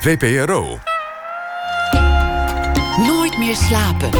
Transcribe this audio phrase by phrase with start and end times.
[0.00, 0.78] VPRO.
[3.06, 4.10] Nooit meer slapen.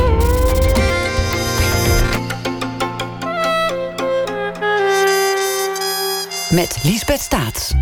[6.50, 7.72] Met Liesbeth Staats.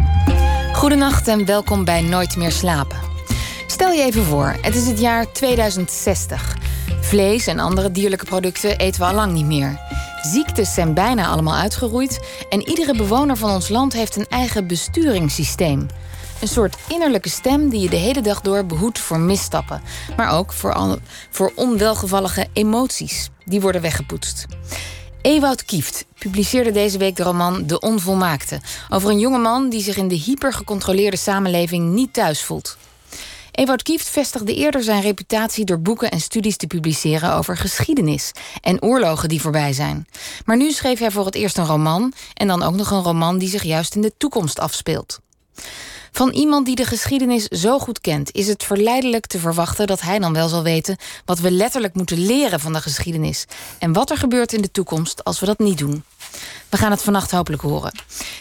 [0.73, 2.99] Goedenacht en welkom bij Nooit meer slapen.
[3.67, 6.57] Stel je even voor, het is het jaar 2060.
[7.01, 9.81] Vlees en andere dierlijke producten eten we al lang niet meer.
[10.23, 15.87] Ziektes zijn bijna allemaal uitgeroeid en iedere bewoner van ons land heeft een eigen besturingssysteem.
[16.41, 19.83] Een soort innerlijke stem die je de hele dag door behoedt voor misstappen,
[20.17, 20.99] maar ook voor, al,
[21.31, 23.31] voor onwelgevallige emoties.
[23.45, 24.47] Die worden weggepoetst.
[25.23, 28.61] Ewout Kieft publiceerde deze week de roman De Onvolmaakte.
[28.89, 32.77] Over een jongeman die zich in de hypergecontroleerde samenleving niet thuis voelt.
[33.53, 38.83] Ewout Kieft vestigde eerder zijn reputatie door boeken en studies te publiceren over geschiedenis en
[38.83, 40.07] oorlogen die voorbij zijn.
[40.45, 43.39] Maar nu schreef hij voor het eerst een roman en dan ook nog een roman
[43.39, 45.21] die zich juist in de toekomst afspeelt.
[46.17, 50.19] Van iemand die de geschiedenis zo goed kent, is het verleidelijk te verwachten dat hij
[50.19, 53.45] dan wel zal weten wat we letterlijk moeten leren van de geschiedenis
[53.79, 56.05] en wat er gebeurt in de toekomst als we dat niet doen.
[56.69, 57.93] We gaan het vannacht hopelijk horen.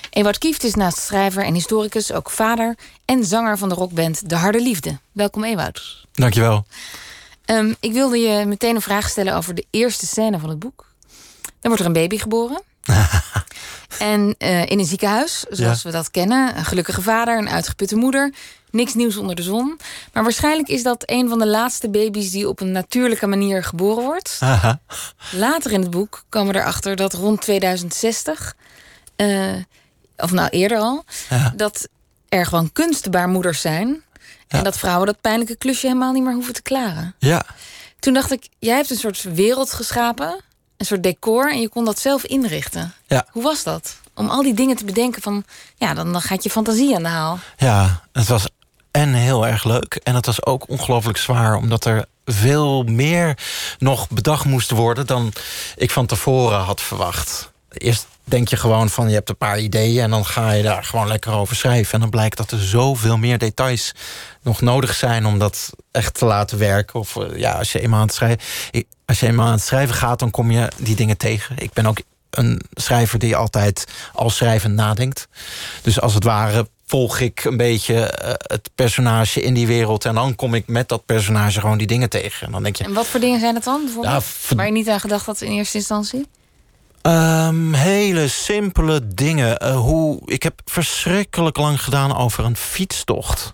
[0.10, 4.36] Ewout Kieft is naast schrijver en historicus ook vader en zanger van de rockband De
[4.36, 5.00] Harde Liefde.
[5.12, 6.06] Welkom Ewout.
[6.14, 6.66] Dankjewel.
[7.46, 10.86] Um, ik wilde je meteen een vraag stellen over de eerste scène van het boek.
[11.42, 12.62] Dan wordt er een baby geboren.
[14.00, 16.58] en uh, in een ziekenhuis, zoals we dat kennen.
[16.58, 18.34] Een gelukkige vader, een uitgeputte moeder.
[18.72, 19.80] Niks nieuws onder de zon.
[20.14, 24.04] Maar waarschijnlijk is dat een van de laatste baby's die op een natuurlijke manier geboren
[24.04, 24.38] wordt.
[24.40, 24.80] Aha.
[25.32, 28.56] Later in het boek komen we erachter dat rond 2060,
[29.18, 29.54] uh,
[30.18, 31.54] of nou eerder al, Ja.
[31.56, 31.88] dat
[32.30, 34.04] er gewoon kunstbaarmoeders zijn.
[34.48, 37.16] En dat vrouwen dat pijnlijke klusje helemaal niet meer hoeven te klaren.
[37.20, 37.46] Ja.
[38.00, 40.42] Toen dacht ik, jij hebt een soort wereld geschapen,
[40.78, 42.94] een soort decor, en je kon dat zelf inrichten.
[43.08, 43.26] Ja.
[43.32, 43.96] Hoe was dat?
[44.14, 45.44] Om al die dingen te bedenken van,
[45.76, 47.40] ja, dan, dan gaat je fantasie aan de haal.
[47.58, 48.48] Ja, het was
[48.92, 50.00] en heel erg leuk.
[50.04, 53.38] En het was ook ongelooflijk zwaar, omdat er veel meer
[53.80, 55.34] nog bedacht moest worden dan
[55.76, 57.52] ik van tevoren had verwacht.
[57.70, 60.84] Eerst denk je gewoon van je hebt een paar ideeën en dan ga je daar
[60.84, 61.94] gewoon lekker over schrijven.
[61.94, 63.92] En dan blijkt dat er zoveel meer details
[64.42, 67.00] nog nodig zijn om dat echt te laten werken.
[67.00, 68.40] Of eh, ja, als je eenmaal aan het schrijven,
[69.06, 71.56] als je eenmaal aan het schrijven gaat, dan kom je die dingen tegen.
[71.58, 71.98] Ik ben ook
[72.30, 75.28] een schrijver die altijd al schrijvend nadenkt.
[75.82, 80.06] Dus als het ware volg ik een beetje eh, het personage in die wereld.
[80.06, 82.46] En dan kom ik met dat personage gewoon die dingen tegen.
[82.46, 83.82] En dan denk je, En wat voor dingen zijn het dan?
[83.84, 84.14] Bijvoorbeeld?
[84.14, 86.26] Ja, ver- Waar je niet aan gedacht had in eerste instantie?
[87.06, 89.58] Ehm, hele simpele dingen.
[89.58, 93.54] Eh, hoe, ik heb verschrikkelijk lang gedaan over een fietstocht.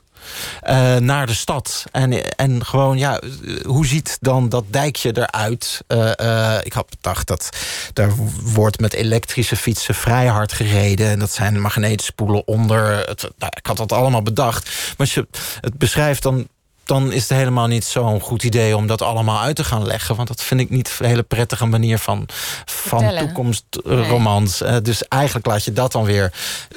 [0.61, 1.85] eh, naar de stad.
[1.91, 3.21] En, en gewoon, ja,
[3.65, 5.83] hoe ziet dan dat dijkje eruit?
[5.87, 7.49] Eh, ik had bedacht dat
[7.93, 8.11] daar
[8.43, 11.09] wordt met elektrische fietsen vrij hard gereden.
[11.09, 12.97] En dat zijn magneetspoelen onder.
[12.97, 14.65] Het, nou, ik had dat allemaal bedacht.
[14.65, 15.27] Maar als je
[15.61, 16.47] het beschrijft, dan
[16.91, 20.15] dan is het helemaal niet zo'n goed idee om dat allemaal uit te gaan leggen.
[20.15, 22.25] Want dat vind ik niet een hele prettige manier van,
[22.65, 24.61] van toekomstromans.
[24.61, 26.33] Eh, dus eigenlijk laat je dat dan weer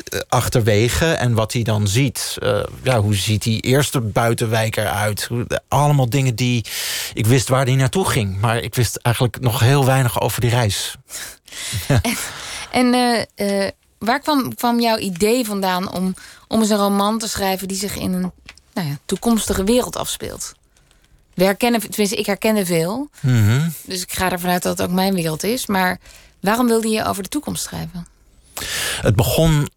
[0.09, 1.13] eh, achterwege.
[1.13, 5.29] En wat hij dan ziet, eh, ja, hoe ziet die eerste buitenwijk eruit?
[5.69, 6.65] Allemaal dingen die
[7.15, 8.41] ik wist waar die naartoe ging.
[8.41, 10.97] Maar ik wist eigenlijk nog heel weinig over die reis.
[12.71, 12.91] En
[13.99, 16.15] waar kwam, kwam jouw idee vandaan om,
[16.49, 18.33] om eens een roman te schrijven die zich in een
[18.75, 20.53] nou ja, toekomstige wereld afspeelt?
[21.35, 23.09] We herkennen, tenminste, ik herkende veel.
[23.21, 23.69] Mhm.
[23.83, 25.67] Dus ik ga ervan uit dat het ook mijn wereld is.
[25.67, 25.99] Maar
[26.41, 28.07] waarom wilde je over de toekomst schrijven?
[29.01, 29.69] Het begon.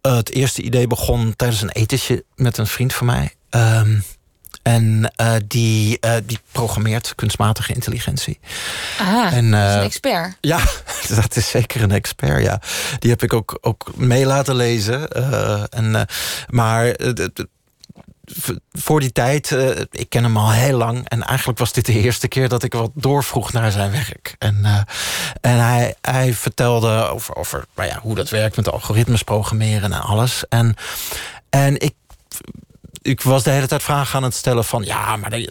[0.00, 3.34] eh, het eerste idee begon tijdens een etentje met een vriend van mij.
[3.50, 3.98] Ehm,
[4.62, 8.38] en eh, die, eh, die programmeert kunstmatige intelligentie.
[8.98, 10.36] Ah, En, dat is een expert.
[10.40, 10.60] Ja,
[11.22, 12.60] dat is zeker een expert, ja.
[12.98, 15.08] Die heb ik ook, ook mee laten lezen.
[15.70, 16.06] en,
[16.48, 16.96] maar
[18.72, 21.08] voor die tijd, eh, ik ken hem al heel lang...
[21.08, 24.34] en eigenlijk was dit de eerste keer dat ik wat doorvroeg naar zijn werk.
[24.38, 24.80] En, eh,
[25.40, 30.00] en hij, hij vertelde over, over nou ja, hoe dat werkt met algoritmes programmeren en
[30.00, 30.44] alles.
[30.48, 30.74] En,
[31.50, 31.94] en ik
[33.02, 34.84] ik was de hele tijd vragen aan het stellen van...
[34.84, 35.46] ja, maar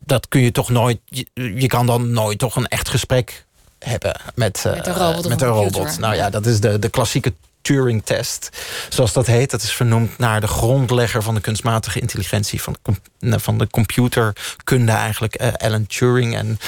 [0.00, 0.98] dat, kun je toch nooit...
[1.04, 3.44] Je, je kan dan nooit toch een echt gesprek
[3.78, 5.98] hebben met, eh, Met een robot met een robot.
[5.98, 6.30] Nou ja, Ja.
[6.30, 7.32] dat is de, de klassieke
[7.64, 8.48] Turing-test,
[8.88, 9.50] zoals dat heet.
[9.50, 12.62] Dat is vernoemd naar de grondlegger van de kunstmatige intelligentie...
[12.62, 16.36] van de, com- van de computerkunde eigenlijk, eh, Alan Turing.
[16.36, 16.58] En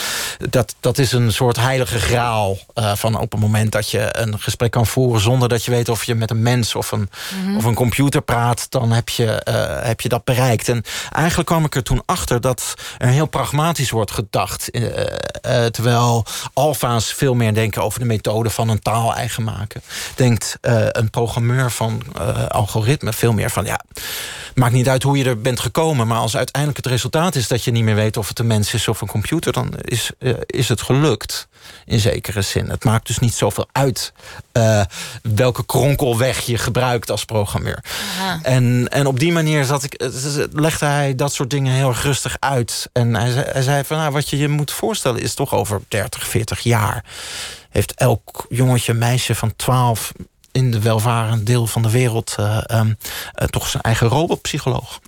[0.51, 4.41] dat, dat is een soort heilige graal eh, van op het moment dat je een
[4.41, 5.21] gesprek kan voeren...
[5.21, 7.11] zonder dat je weet of je met een mens of een,
[7.57, 8.67] of een computer praat...
[8.71, 10.69] dan heb je, eh, heb je dat bereikt.
[10.69, 10.83] En
[11.13, 14.71] eigenlijk kwam ik er toen achter dat er heel pragmatisch wordt gedacht.
[15.71, 19.83] terwijl alfa's veel meer denken over de methode van een taal eigen maken.
[20.15, 23.13] Denkt eh, een programmeur van uh, algoritme.
[23.13, 23.81] Veel meer van ja.
[24.55, 26.07] Maakt niet uit hoe je er bent gekomen.
[26.07, 28.75] Maar als uiteindelijk het resultaat is dat je niet meer weet of het een mens
[28.75, 30.11] is of een computer, dan is,
[30.47, 31.49] is het gelukt.
[31.85, 32.69] In zekere zin.
[32.69, 34.13] Het maakt dus niet zoveel uit
[35.23, 37.85] welke kronkelweg je gebruikt als programmeur.
[38.43, 40.11] En, en op die manier zat ik,
[40.53, 42.89] legde hij dat soort dingen heel erg rustig uit.
[42.93, 46.27] En hij, hij zei van nou, wat je je moet voorstellen is toch over 30,
[46.27, 47.05] 40 jaar
[47.77, 50.13] heeft elk jongetje, meisje van 12
[50.57, 52.89] in de welvarend deel van de wereld uh, um,
[53.43, 54.99] uh, toch zijn eigen robotpsycholoog.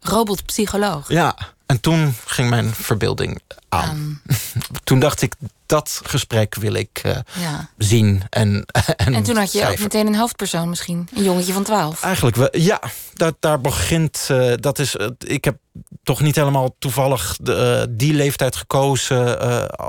[0.00, 1.08] Robotpsycholoog?
[1.08, 4.20] Ja, en toen ging mijn verbeelding aan.
[4.84, 5.34] toen dacht ik,
[5.66, 7.68] dat gesprek wil ik uh, ja.
[7.78, 8.22] zien.
[8.30, 8.66] En,
[8.96, 11.08] en, en, toen had je ook meteen een hoofdpersoon misschien.
[11.14, 12.02] Een jongetje van 12.
[12.02, 12.80] Eigenlijk, wel, ja.
[13.14, 14.28] Dat, daar begint...
[14.30, 15.56] Uh, dat is, uh, ik heb
[16.02, 19.38] toch niet helemaal toevallig de, die leeftijd gekozen...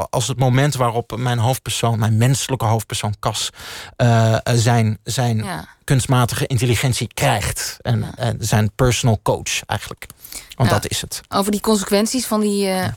[0.09, 1.99] als het moment waarop mijn hoofdpersoon...
[1.99, 3.49] mijn menselijke hoofdpersoon Cas...
[4.43, 5.67] zijn, zijn ja.
[5.83, 7.77] kunstmatige intelligentie krijgt.
[7.81, 8.15] En, ja.
[8.15, 10.05] en zijn personal coach eigenlijk.
[10.55, 11.21] Want Nou, dat is het.
[11.29, 12.87] Over die consequenties van die uh,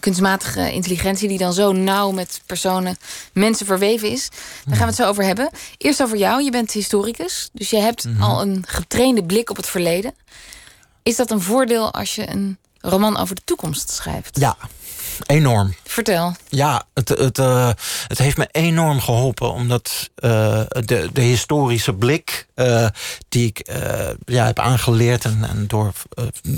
[0.00, 1.28] kunstmatige intelligentie...
[1.28, 2.96] die dan zo nauw met personen,
[3.32, 4.28] mensen verweven is.
[4.64, 5.50] Daar gaan we het zo over hebben.
[5.78, 6.42] Eerst over jou.
[6.42, 7.48] Je bent historicus.
[7.52, 8.22] Dus je hebt Mhm.
[8.22, 10.14] al een getrainde blik op het verleden.
[11.02, 14.38] Is dat een voordeel als je een roman over de toekomst schrijft?
[14.40, 14.56] Ja,
[15.26, 15.74] enorm.
[15.84, 16.34] Vertel.
[16.48, 17.70] Ja, het, het, uh,
[18.06, 19.52] het heeft me enorm geholpen.
[19.52, 22.86] Omdat uh, de, de historische blik uh,
[23.28, 23.70] die ik
[24.24, 25.24] ja, heb aangeleerd...
[25.24, 25.92] en, en door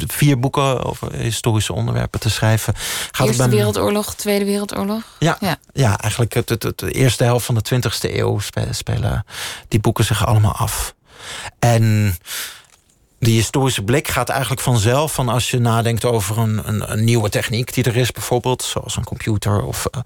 [0.06, 2.74] vier boeken over historische onderwerpen te schrijven...
[3.10, 5.02] Gaat Eerste het Wereldoorlog, Tweede Wereldoorlog?
[5.18, 5.56] Ja, ja.
[5.72, 8.38] ja eigenlijk het, het, het, de eerste helft van de 20e eeuw
[8.70, 9.24] spelen
[9.68, 10.94] die boeken zich allemaal af.
[11.58, 12.16] En
[13.22, 17.28] die historische blik gaat eigenlijk vanzelf van als je nadenkt over een, een, een, nieuwe
[17.28, 19.64] techniek die er is, bijvoorbeeld, zoals een computer.
[19.64, 20.02] Of uh,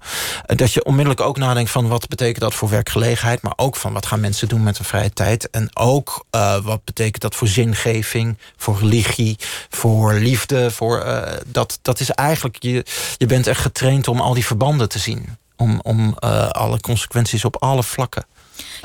[0.57, 4.05] dat je onmiddellijk ook nadenkt van wat betekent dat voor werkgelegenheid, maar ook van wat
[4.05, 5.49] gaan mensen doen met hun vrije tijd.
[5.49, 9.37] En ook uh, wat betekent dat voor zingeving, voor religie,
[9.69, 10.71] voor liefde.
[10.71, 12.85] Voor, uh, dat, dat is eigenlijk, je,
[13.17, 15.37] je bent echt getraind om al die verbanden te zien.
[15.55, 16.13] Om, om
[16.51, 18.25] alle consequenties op alle vlakken.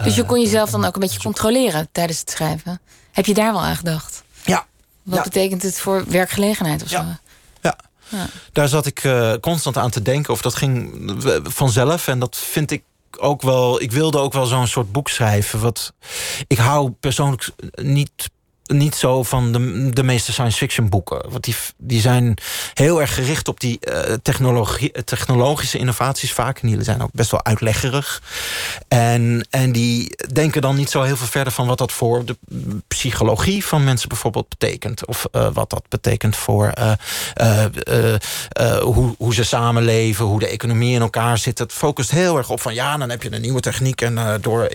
[0.02, 2.81] Dus je kon jezelf dan ook een beetje controleren tijdens het schrijven.
[3.12, 4.21] Heb je daar wel aan gedacht?
[5.02, 5.22] Wat ja.
[5.22, 6.96] betekent het voor werkgelegenheid of zo?
[6.96, 7.20] Ja.
[7.60, 7.76] ja.
[8.08, 8.26] ja.
[8.52, 10.32] Daar zat ik uh, constant aan te denken.
[10.32, 10.93] Of dat ging
[11.43, 12.08] vanzelf.
[12.08, 12.82] En dat vind ik
[13.19, 13.81] ook wel...
[13.82, 15.60] Ik wilde ook wel zo'n soort boek schrijven.
[15.60, 15.93] Wat,
[16.46, 18.31] ik hou persoonlijk niet
[18.62, 21.31] niet zo van de, de meeste science fiction boeken.
[21.31, 22.37] Want die, die zijn
[22.75, 26.59] heel erg gericht op die uh, technologie, technologische innovaties vaak.
[26.59, 28.23] En die zijn ook best wel uitleggerig.
[28.88, 32.37] En, en die denken dan niet zo heel veel verder van wat dat voor de
[32.88, 35.06] psychologie van mensen bijvoorbeeld betekent.
[35.06, 36.73] Of uh, wat dat betekent voor
[38.81, 41.59] hoe, hoe ze samenleven, hoe de economie in elkaar zit.
[41.59, 44.00] Het focust heel erg op van ja, dan heb je een nieuwe techniek.
[44.00, 44.67] En door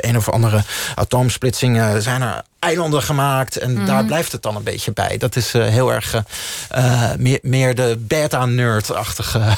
[0.00, 0.62] een of andere
[0.94, 3.58] atoomsplitsing zijn er eilanden gemaakt.
[3.58, 3.86] En mm -hmm.
[3.86, 5.16] daar blijft het dan een beetje bij.
[5.18, 6.14] Dat is uh, heel erg
[6.76, 9.40] uh, meer, meer de beta-nerd-achtige...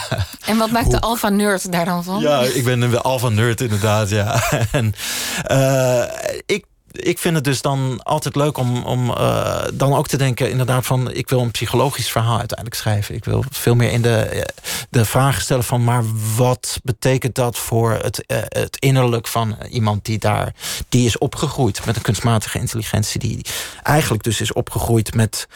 [0.45, 2.21] En wat maakt de alpha-nerd daar dan van?
[2.21, 4.43] Ja, ik ben een alpha-nerd inderdaad, ja.
[4.71, 4.95] en
[5.51, 6.05] uh,
[6.47, 10.51] ik ik vind het dus dan altijd leuk om, om uh, dan ook te denken...
[10.51, 13.15] inderdaad van, ik wil een psychologisch verhaal uiteindelijk schrijven.
[13.15, 14.47] Ik wil veel meer in de,
[14.91, 15.85] de vraag stellen van...
[15.85, 16.05] maar
[16.37, 20.55] wat betekent dat voor het, uh, het innerlijk van iemand die daar...
[20.89, 23.21] die is opgegroeid met een kunstmatige intelligentie...
[23.21, 23.47] die
[23.83, 25.47] eigenlijk dus is opgegroeid met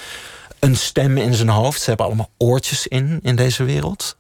[0.59, 1.81] een stem in zijn hoofd.
[1.81, 4.17] Ze hebben allemaal oortjes in, in deze wereld.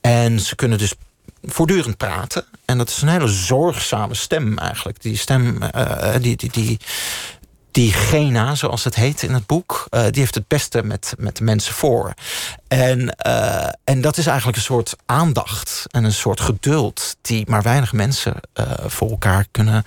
[0.00, 0.94] En ze kunnen dus
[1.42, 2.44] voortdurend praten.
[2.64, 5.02] En dat is een hele zorgzame stem eigenlijk.
[5.02, 6.78] Die stem, uh, die, die, die,
[7.70, 9.86] die Gena, zoals het heet in het boek...
[9.90, 12.14] Uh, die heeft het beste met, met de mensen voor.
[12.68, 13.16] En,
[13.84, 17.16] en dat is eigenlijk een soort aandacht en een soort geduld...
[17.20, 18.34] die maar weinig mensen
[18.86, 19.84] voor elkaar kunnen,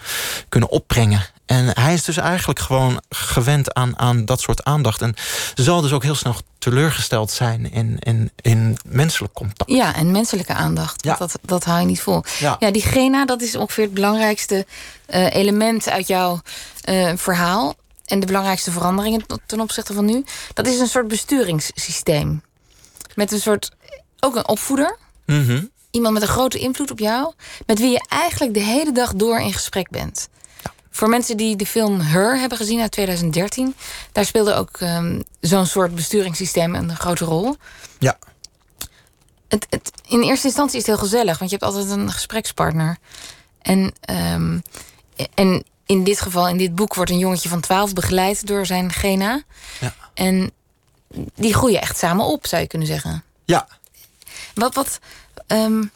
[0.50, 1.26] kunnen opbrengen.
[1.52, 5.02] En hij is dus eigenlijk gewoon gewend aan, aan dat soort aandacht.
[5.02, 5.14] En
[5.56, 8.61] zal dus ook heel snel teleurgesteld zijn in, in, in
[8.92, 9.72] menselijk contact.
[9.72, 11.04] Ja, en menselijke aandacht.
[11.04, 11.16] Ja.
[11.16, 12.24] Dat, dat hou je niet vol.
[12.40, 14.66] Ja, ja die Gena, dat is ongeveer het belangrijkste
[15.10, 16.42] uh, element uit jouw
[16.90, 17.76] uh, verhaal.
[18.06, 20.24] En de belangrijkste veranderingen ten opzichte van nu.
[20.54, 22.42] Dat is een soort besturingssysteem.
[23.16, 23.72] Met een soort,
[24.20, 24.98] ook een opvoeder.
[25.26, 25.70] Mm -hmm.
[25.92, 27.34] Iemand met een grote invloed op jou.
[27.66, 30.30] Met wie je eigenlijk de hele dag door in gesprek bent.
[30.92, 33.76] Voor mensen die de film Her hebben gezien uit 2013...
[34.12, 37.56] daar speelde ook um, zo'n soort besturingssysteem een grote rol.
[38.00, 38.18] Ja.
[39.52, 42.98] Het, het, in eerste instantie is het heel gezellig, want je hebt altijd een gesprekspartner.
[43.62, 44.62] En, um,
[45.34, 48.92] en in dit geval, in dit boek, wordt een jongetje van 12 begeleid door zijn
[48.92, 49.42] Gena.
[49.80, 49.94] Ja.
[50.14, 50.52] En
[51.36, 53.24] die groeien echt samen op, zou je kunnen zeggen.
[53.46, 53.68] Ja.
[54.54, 55.00] Wat, wat,
[55.48, 55.92] um,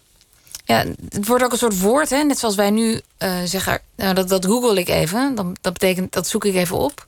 [0.65, 2.23] Ja, het wordt ook een soort woord, hè?
[2.23, 3.79] net zoals wij nu uh, zeggen.
[3.95, 5.35] Nou, dat, dat google ik even.
[5.35, 7.05] Dan, dat betekent dat zoek ik even op.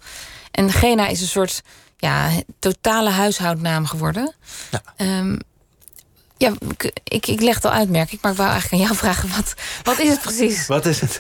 [0.52, 1.64] En Gena is een soort
[1.98, 4.36] ja, totale huishoudnaam geworden.
[4.72, 4.82] Ja.
[5.20, 5.40] Um,
[6.38, 6.54] ja,
[7.04, 8.22] ik, ik leg het al uit, merk ik.
[8.22, 9.54] Maar ik wou eigenlijk aan jou vragen, wat,
[9.84, 10.68] wat is het precies?
[10.68, 11.20] Wat is het?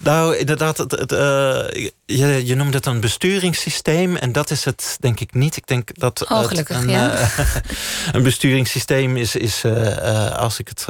[0.00, 4.16] Nou, inderdaad, het, het, uh, je, je noemde het een besturingssysteem.
[4.16, 5.56] En dat is het denk ik niet.
[5.56, 7.12] Ik denk dat oh, gelukkig, een, ja.
[7.12, 7.38] uh,
[8.12, 10.86] een besturingssysteem is, is uh, als ik het...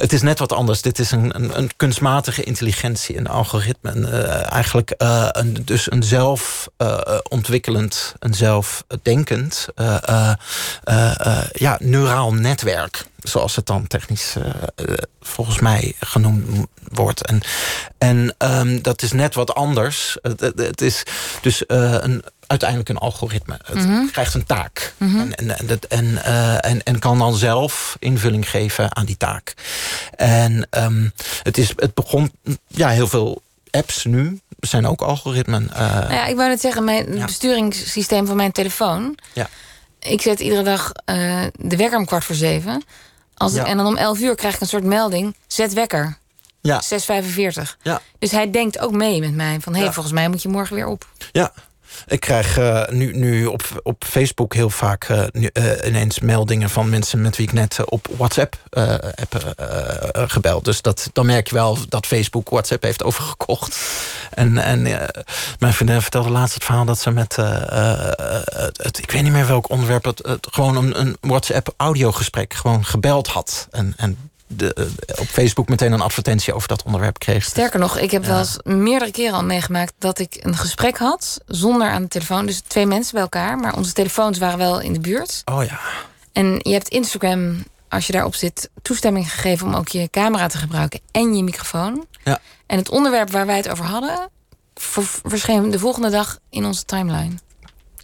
[0.00, 0.82] het is net wat anders.
[0.82, 4.08] Dit is een, een, een kunstmatige intelligentie, een algoritme.
[4.42, 6.68] eigenlijk een, dus een zelf
[7.28, 9.66] ontwikkelend, een zelfdenkend...
[11.52, 14.44] ja, neuraal netwerk zoals het dan technisch uh,
[15.20, 17.26] volgens mij genoemd wordt.
[17.26, 17.40] En,
[17.98, 20.16] en um, dat is net wat anders.
[20.22, 21.02] Het, het, het is
[21.40, 23.58] dus uh, een, uiteindelijk een algoritme.
[23.64, 24.10] Het mm -hmm.
[24.10, 24.94] krijgt een taak.
[24.96, 25.32] Mm -hmm.
[25.32, 29.54] en, en, en, uh, en, en kan dan zelf invulling geven aan die taak.
[30.16, 32.32] En um, het, is, het begon
[32.66, 35.70] ja, heel veel apps nu zijn ook algoritmen.
[35.74, 37.24] Nou ja, ik wou net zeggen, mijn ja.
[37.24, 39.18] besturingssysteem van mijn telefoon.
[39.32, 39.48] Ja
[40.08, 42.84] ik zet iedere dag uh, de wekker om kwart voor zeven.
[43.34, 43.64] Als ja.
[43.64, 45.36] En dan om elf uur krijg ik een soort melding.
[45.46, 46.18] Zet wekker.
[46.60, 46.82] Ja.
[46.82, 47.62] 6.45.
[47.82, 48.00] Ja.
[48.18, 49.60] Dus hij denkt ook mee met mij.
[49.60, 49.94] Van, hé, hey, ja.
[49.94, 51.06] volgens mij moet je morgen weer op.
[51.32, 51.52] Ja,
[52.06, 56.88] ik krijg uh, nu, nu op, op Facebook heel vaak nu, uh, ineens meldingen van
[56.88, 58.56] mensen met wie ik net op WhatsApp
[59.14, 59.54] heb
[60.30, 60.64] gebeld.
[60.64, 63.78] Dus dat, dan merk je wel dat Facebook WhatsApp heeft overgekocht.
[64.30, 64.82] En, en
[65.58, 69.70] mijn vriendin vertelde laatst het verhaal dat ze met het, ik weet niet meer welk
[69.70, 73.68] onderwerp, het, het gewoon een, een WhatsApp audiogesprek gewoon gebeld had.
[73.70, 77.44] En, en de, eh, op Facebook meteen een advertentie over dat onderwerp kreeg.
[77.44, 78.28] Sterker nog, ik heb ja.
[78.28, 82.46] wel eens meerdere keren al meegemaakt dat ik een gesprek had zonder aan de telefoon.
[82.46, 85.42] Dus twee mensen bij elkaar, maar onze telefoons waren wel in de buurt.
[85.44, 85.80] Oh ja.
[86.32, 90.58] En je hebt Instagram, als je daarop zit, toestemming gegeven om ook je camera te
[90.58, 92.06] gebruiken en je microfoon.
[92.24, 92.40] Ja.
[92.66, 94.28] En het onderwerp waar wij het over hadden,
[95.24, 97.34] verscheen de volgende dag in onze timeline.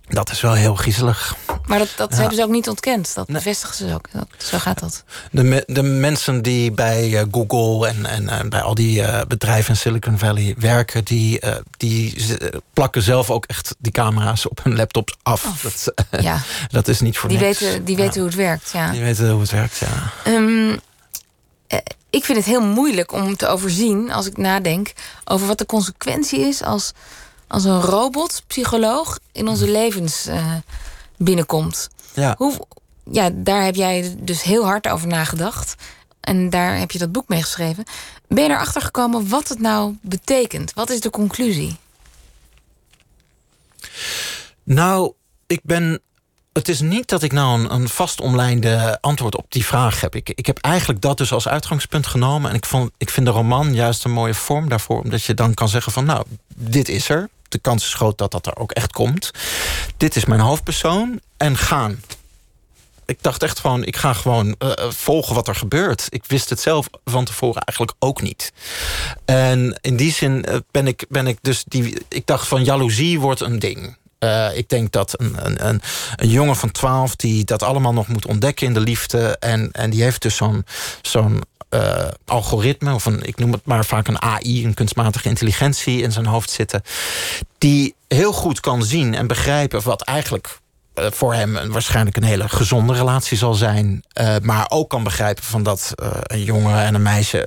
[0.09, 1.37] Dat is wel heel griezelig.
[1.67, 2.17] Maar dat, dat ja.
[2.17, 3.15] hebben ze ook niet ontkend.
[3.15, 4.09] Dat bevestigen ze ook.
[4.13, 5.05] Dat, zo gaat dat.
[5.31, 9.21] De, me, de mensen die bij uh, Google en, en uh, bij al die uh,
[9.29, 11.05] bedrijven in Silicon Valley werken...
[11.05, 11.41] die,
[11.77, 12.25] die
[12.73, 15.61] plakken zelf ook echt die camera's op hun laptops af.
[15.63, 15.93] Dat,
[16.25, 16.41] ja.
[16.71, 17.59] dat is niet voor die niks.
[17.59, 18.19] Weten, die weten ja.
[18.19, 18.91] hoe het werkt, ja.
[18.91, 20.13] Die weten hoe het werkt, ja.
[20.33, 20.81] Um,
[22.11, 24.93] ik vind het heel moeilijk om te overzien, als ik nadenk...
[25.25, 26.93] over wat de consequentie is als
[27.53, 30.55] als een robot, psycholoog, in onze levens uh,
[31.17, 31.89] binnenkomt.
[32.15, 32.35] Ja.
[32.39, 32.67] Hoe,
[33.11, 35.75] ja, daar heb jij dus heel hard over nagedacht.
[36.21, 37.85] En daar heb je dat boek mee geschreven.
[38.29, 40.75] Ben je erachter gekomen wat het nou betekent?
[40.75, 41.77] Wat is de conclusie?
[44.63, 45.13] Nou,
[45.47, 46.01] ik ben
[46.53, 50.15] het is niet dat ik nou een, een vast omlijnde antwoord op die vraag heb.
[50.15, 52.51] Ik, ik heb eigenlijk dat dus als uitgangspunt genomen.
[52.51, 55.03] En ik, vond, ik vind de roman juist een mooie vorm daarvoor.
[55.03, 57.29] Omdat je dan kan zeggen van nou, dit is er.
[57.53, 59.31] De kans is groot dat dat er ook echt komt.
[59.97, 61.21] Dit is mijn hoofdpersoon.
[61.37, 62.01] En gaan.
[63.07, 66.07] Ik dacht echt gewoon, ik ga gewoon uh, volgen wat er gebeurt.
[66.09, 68.53] Ik wist het zelf van tevoren eigenlijk ook niet.
[69.25, 72.03] En in die zin ben ik, ben ik dus die.
[72.09, 73.97] Ik dacht van jaloezie wordt een ding.
[74.55, 75.81] Ik denk dat een, een, een,
[76.17, 79.37] een, jongen van 12 die dat allemaal nog moet ontdekken in de liefde.
[79.39, 80.65] En, en die heeft dus zo'n
[81.03, 81.43] zo'n
[81.75, 86.13] uh, algoritme, of een, ik noem het maar vaak een AI, een kunstmatige intelligentie in
[86.13, 86.83] zijn hoofd zitten.
[87.59, 90.59] Die heel goed kan zien en begrijpen wat eigenlijk
[90.95, 94.05] uh, voor hem een, waarschijnlijk een hele gezonde relatie zal zijn.
[94.21, 97.39] Uh, maar ook kan begrijpen van dat uh, een jongen en een meisje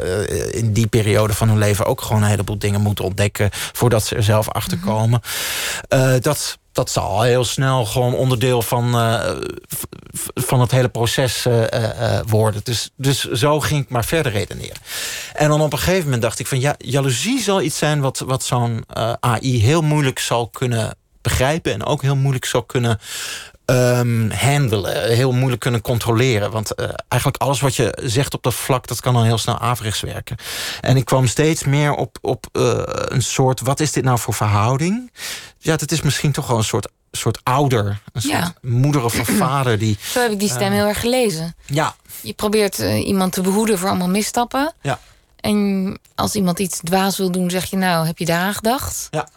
[0.51, 4.15] in die periode van hun leven ook gewoon een heleboel dingen moeten ontdekken voordat ze
[4.15, 5.21] er zelf achter komen.
[5.89, 6.19] Mm -hmm.
[6.21, 9.29] dat dat zal heel snel gewoon onderdeel van, uh,
[10.33, 12.61] van het hele proces uh, uh, worden.
[12.63, 14.77] Dus, dus zo ging ik maar verder redeneren.
[15.33, 18.19] En dan op een gegeven moment dacht ik van ja, jaloezie zal iets zijn wat,
[18.19, 18.83] wat zo'n
[19.19, 22.99] AI heel moeilijk zal kunnen begrijpen en ook heel moeilijk zal kunnen
[23.65, 26.51] um, handelen, heel moeilijk kunnen controleren.
[26.51, 29.59] Want uh, eigenlijk alles wat je zegt op dat vlak, dat kan dan heel snel
[29.59, 30.37] averechts werken.
[30.81, 34.33] En ik kwam steeds meer op, op uh, een soort, wat is dit nou voor
[34.33, 35.11] verhouding?
[35.57, 38.53] Ja, dat is misschien toch wel een soort soort ouder, een soort ja.
[38.61, 39.79] moeder of een vader.
[39.79, 41.55] Die, Zo heb ik die stem uh, heel erg gelezen.
[41.65, 41.95] Ja.
[42.21, 44.73] Je probeert uh, iemand te behoeden voor allemaal misstappen.
[44.81, 44.99] Ja.
[45.39, 49.07] En als iemand iets dwaas wil doen, zeg je nou, heb je daaraan gedacht?
[49.11, 49.27] Ja.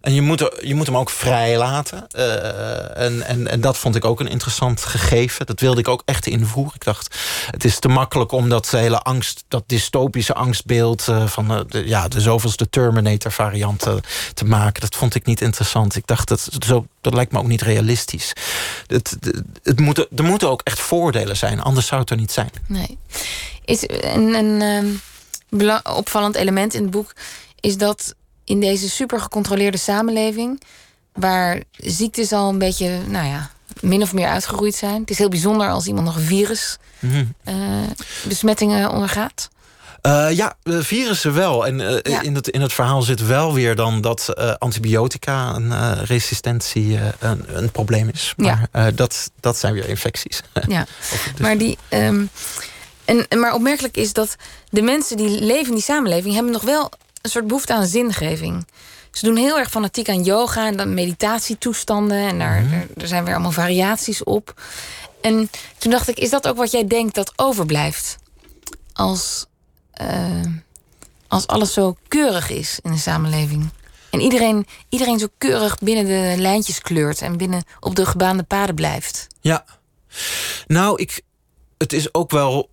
[0.00, 2.06] En je moet, er- je moet hem ook vrij laten.
[2.08, 5.46] Eh, en, en, en dat vond ik ook een interessant gegeven.
[5.46, 6.74] Dat wilde ik ook echt invoeren.
[6.74, 7.16] Ik dacht,
[7.50, 11.86] het is te makkelijk om dat hele angst, dat dystopische angstbeeld eh, van eh, de,
[11.88, 13.94] ja, de zoveelste Terminator variant eh,
[14.34, 14.80] te maken.
[14.80, 15.96] Dat vond ik niet interessant.
[15.96, 18.32] Ik dacht, dat, zo, dat lijkt me ook niet realistisch.
[18.86, 22.32] Het, het, het moeten, er moeten ook echt voordelen zijn, anders zou het er niet
[22.32, 22.50] zijn.
[22.66, 22.98] Nee.
[23.64, 27.12] Is een, een ehm, opvallend element in het boek
[27.60, 28.14] is dat
[28.44, 30.60] in deze super gecontroleerde samenleving,
[31.12, 35.00] waar ziektes al een beetje, nou ja, min of meer uitgeroeid zijn.
[35.00, 37.24] Het is heel bijzonder als iemand nog een virus Mhm.
[37.44, 37.54] eh,
[38.28, 39.48] besmettingen ondergaat.
[40.00, 41.66] Eh, ja, de virussen wel.
[41.66, 42.20] En eh, Ja.
[42.22, 46.96] in, het, in het verhaal zit wel weer dan dat eh, antibiotica een eh, resistentie
[46.98, 48.32] eh, een, een probleem is.
[48.36, 50.40] Maar eh, dat, dat zijn weer infecties.
[50.68, 50.86] Ja.
[51.32, 52.24] Dus- Maar, die, ehm,
[53.04, 54.36] en maar opmerkelijk is dat
[54.70, 56.90] de mensen die leven in die samenleving hebben nog wel
[57.22, 58.66] een soort behoefte aan zingeving.
[59.10, 62.18] Ze doen heel erg fanatiek aan yoga en dan meditatietoestanden.
[62.28, 62.74] En daar, Mhm.
[62.74, 64.62] er, er zijn weer allemaal variaties op.
[65.20, 68.16] En toen dacht ik, is dat ook wat jij denkt dat overblijft?
[68.92, 69.46] Als,
[69.92, 70.40] eh,
[71.28, 73.68] als alles zo keurig is in de samenleving.
[74.10, 78.74] En iedereen, iedereen zo keurig binnen de lijntjes kleurt en binnen op de gebaande paden
[78.74, 79.26] blijft.
[79.40, 79.64] Ja.
[80.66, 81.20] Nou, ik,
[81.78, 82.70] het is ook wel.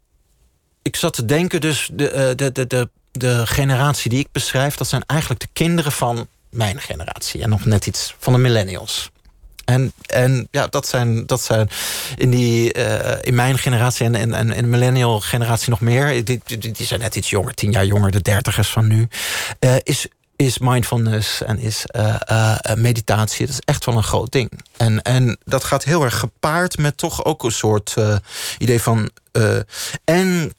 [0.82, 4.75] Ik zat te denken, dus de, eh, de, de, de, de generatie die ik beschrijf,
[4.75, 7.42] dat zijn eigenlijk de kinderen van mijn generatie.
[7.42, 9.10] En nog net iets van de millennials.
[9.66, 11.70] En, en ja, dat zijn, dat zijn
[12.16, 16.25] in, die, eh, in mijn generatie en, en, en de millennial generatie nog meer.
[16.25, 19.08] Die, die, die zijn net iets jonger, tien jaar jonger, de dertigers van nu.
[19.60, 20.08] eh, is,
[20.41, 23.46] is mindfulness en is eh, eh, eh, meditatie.
[23.46, 24.51] Dat is echt wel een groot ding.
[24.77, 27.96] En, en dat gaat heel erg gepaard met toch ook een soort
[28.58, 29.10] idee van.
[30.03, 30.53] en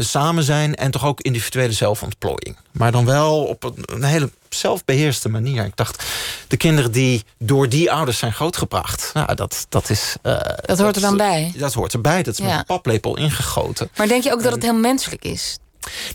[0.00, 2.56] samen zijn en toch ook individuele zelfontplooiing.
[2.72, 5.64] Maar dan wel op een, een hele zelfbeheerste manier.
[5.64, 6.04] Ik dacht,
[6.48, 10.16] de kinderen die door die ouders zijn grootgebracht, nou, dat, dat is.
[10.62, 11.52] Dat hoort er dan bij.
[11.56, 12.22] Dat hoort erbij.
[12.22, 13.88] Dat is met een paplepel ingegoten.
[13.96, 15.58] Maar denk je ook dat het heel menselijk is?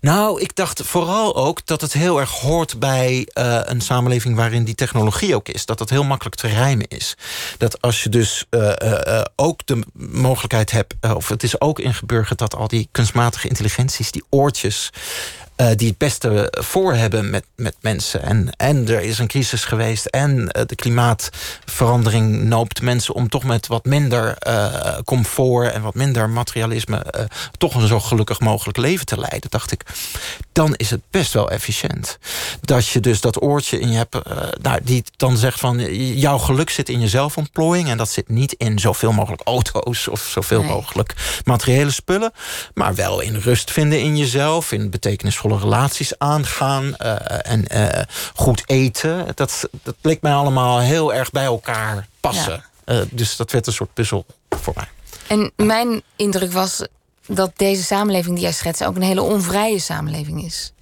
[0.02, 4.64] Nou, ik dacht vooral ook dat het heel erg hoort bij eh, een samenleving waarin
[4.64, 5.66] die technologie ook is.
[5.66, 7.16] Dat het heel makkelijk te rijmen is.
[7.58, 12.40] Dat als je dus eh, eh, ook de mogelijkheid hebt, of het is ook ingeburgerd
[12.40, 14.90] dat al die kunstmatige intelligenties, die oortjes.
[15.62, 18.24] Eh, die het beste voor hebben met, met mensen.
[18.24, 20.06] En, en er is een crisis geweest.
[20.06, 25.94] En eh, de klimaatverandering noopt mensen om toch met wat minder eh, comfort en wat
[25.94, 27.06] minder materialisme.
[27.58, 29.50] toch een zo gelukkig mogelijk leven te leiden.
[29.50, 29.84] Dacht ik,
[30.52, 32.18] dan is het best wel efficiënt.
[32.62, 34.18] Dat je dus dat oortje in je hebt,
[34.62, 37.90] nou, die dan zegt van jouw geluk zit in je zelfontplooiing.
[37.90, 40.70] En dat zit niet in zoveel mogelijk auto's of zoveel Nee.
[40.70, 42.32] mogelijk materiële spullen.
[42.74, 48.04] Maar wel in rust vinden in jezelf, in betekenisvolle relaties aangaan eh, en eh,
[48.36, 49.26] goed eten.
[49.36, 52.64] Dat, dat leek mij allemaal heel erg bij elkaar passen.
[52.84, 54.88] Eh, dus dat werd een soort puzzel voor mij.
[55.28, 56.86] En mijn indruk was
[57.26, 60.74] dat deze samenleving die jij schetst ook een hele onvrije samenleving is.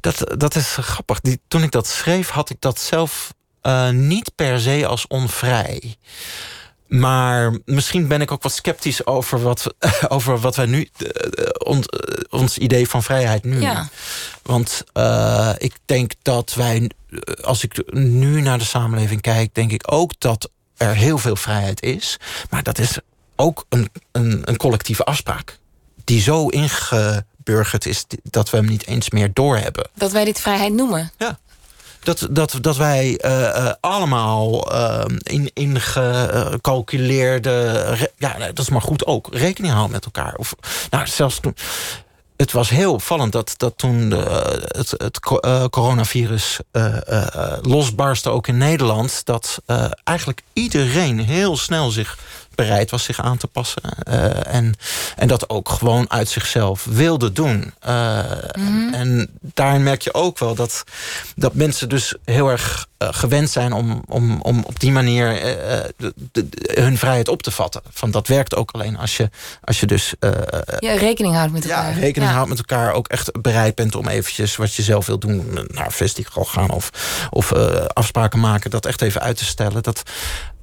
[0.00, 1.20] Dat, dat is grappig.
[1.20, 5.96] Die, toen ik dat schreef, had ik dat zelf eh, niet per se als onvrij.
[6.88, 9.74] Maar misschien ben ik ook wat sceptisch over wat,
[10.08, 10.88] over wat wij nu.
[10.98, 13.60] eh, eh, ons, eh, ons idee van vrijheid nu.
[13.60, 13.88] Ja.
[14.42, 14.84] Want
[15.58, 16.90] ik denk dat wij,
[17.42, 21.82] als ik nu naar de samenleving kijk, denk ik ook dat er heel veel vrijheid
[21.82, 22.16] is.
[22.50, 22.98] Maar dat is
[23.36, 25.58] ook een, een, een collectieve afspraak.
[26.04, 29.88] Die zo ingeburgerd is dat we hem niet eens meer doorhebben.
[29.94, 31.12] Dat wij dit vrijheid noemen.
[31.18, 31.38] Ja.
[32.06, 38.10] Dat, dat, dat wij eh, eh, allemaal eh, in, ingecalculeerde...
[38.16, 39.28] ja, dat is maar goed ook.
[39.30, 40.34] Rekening houden met elkaar.
[40.34, 40.54] Of,
[40.90, 41.56] nou, zelfs toen...
[42.36, 44.16] Het was heel opvallend dat, dat toen de,
[44.66, 51.18] het, het eh, coronavirus eh, eh, eh, losbarstte, ook in Nederland, dat eh, eigenlijk iedereen
[51.18, 52.18] heel snel zich
[52.56, 53.82] bereid was zich aan te passen.
[54.02, 54.74] eh, en,
[55.16, 57.74] en dat ook gewoon uit zichzelf wilde doen.
[57.80, 58.18] Eh,
[58.56, 60.84] en, en daarin merk je ook wel dat,
[61.36, 65.94] dat mensen dus heel erg eh, gewend zijn om, om, om op die manier de-
[66.32, 67.82] de- de- hun vrijheid op te vatten.
[67.90, 69.30] Van dat werkt ook alleen als je,
[69.64, 70.14] als je dus
[70.78, 71.92] Ja, rekening houden met ja, elkaar.
[71.98, 72.34] rekening Ja.
[72.36, 72.92] houdt met elkaar.
[72.92, 75.58] Ook echt bereid bent om eventjes wat je zelf wil doen.
[75.68, 76.90] Naar een festival gaan of,
[77.30, 77.52] of
[77.92, 78.70] afspraken maken.
[78.70, 79.82] Dat echt even uit te stellen.
[79.82, 80.02] Dat,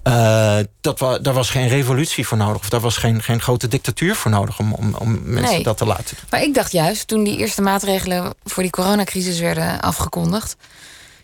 [0.04, 2.62] eh, dat wa daar was geen revolutie voor nodig.
[2.62, 5.64] Of daar was geen, geen grote dictatuur voor nodig om, om, om mensen Nee.
[5.64, 6.26] dat te laten doen.
[6.30, 10.56] Maar ik dacht juist, toen die eerste maatregelen voor die coronacrisis werden afgekondigd.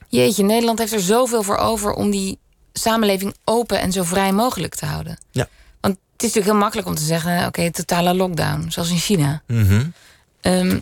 [0.07, 2.37] Jeetje, Nederland heeft er zoveel voor over om die
[2.73, 5.17] samenleving open en zo vrij mogelijk te houden.
[5.31, 5.47] Ja.
[5.81, 9.41] Want het is natuurlijk heel makkelijk om te zeggen: oké, totale lockdown, zoals in China.
[9.47, 9.85] Mhm.
[10.41, 10.79] Ehm,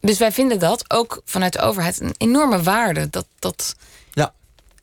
[0.00, 3.10] dus wij vinden dat ook vanuit de overheid een enorme waarde.
[3.10, 3.74] Dat, dat.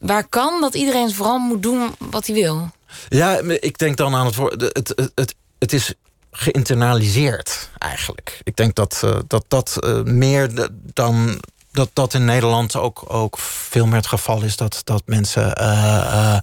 [0.02, 2.70] Waar kan dat iedereen vooral moet doen wat hij wil?
[3.10, 4.62] Ja, ik denk dan aan het woord.
[4.62, 5.94] Het, het, het, het is
[6.32, 8.40] geïnternaliseerd eigenlijk.
[8.44, 13.38] Ik denk dat uh, dat, dat uh, meer dan dat dat in Nederland ook, ook
[13.38, 16.38] veel meer het geval is dat, dat mensen uh,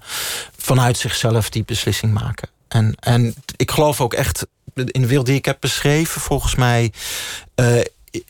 [0.57, 2.49] vanuit zichzelf die beslissing maken.
[2.69, 6.93] En, en ik geloof ook echt in de wereld die ik heb beschreven, volgens mij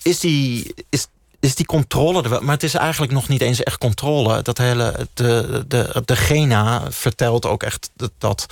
[0.03, 0.75] is die.
[0.89, 1.07] Is,
[1.41, 4.43] is die controle Maar het is eigenlijk nog niet eens echt controle.
[4.43, 8.47] Dat hele, de, de, de GENA vertelt ook echt dat, dat,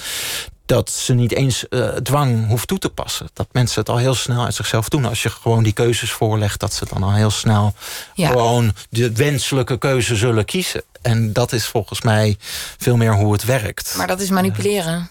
[0.66, 3.29] dat ze niet eens uh, dwang hoeft toe te passen.
[3.33, 5.05] Dat mensen het al heel snel uit zichzelf doen.
[5.05, 7.75] Als je gewoon die keuzes voorlegt, dat ze dan al heel snel
[8.14, 10.83] gewoon de wenselijke keuze zullen kiezen.
[11.03, 12.37] En dat is volgens mij
[12.79, 13.94] veel meer hoe het werkt.
[13.96, 15.11] Maar dat is manipuleren.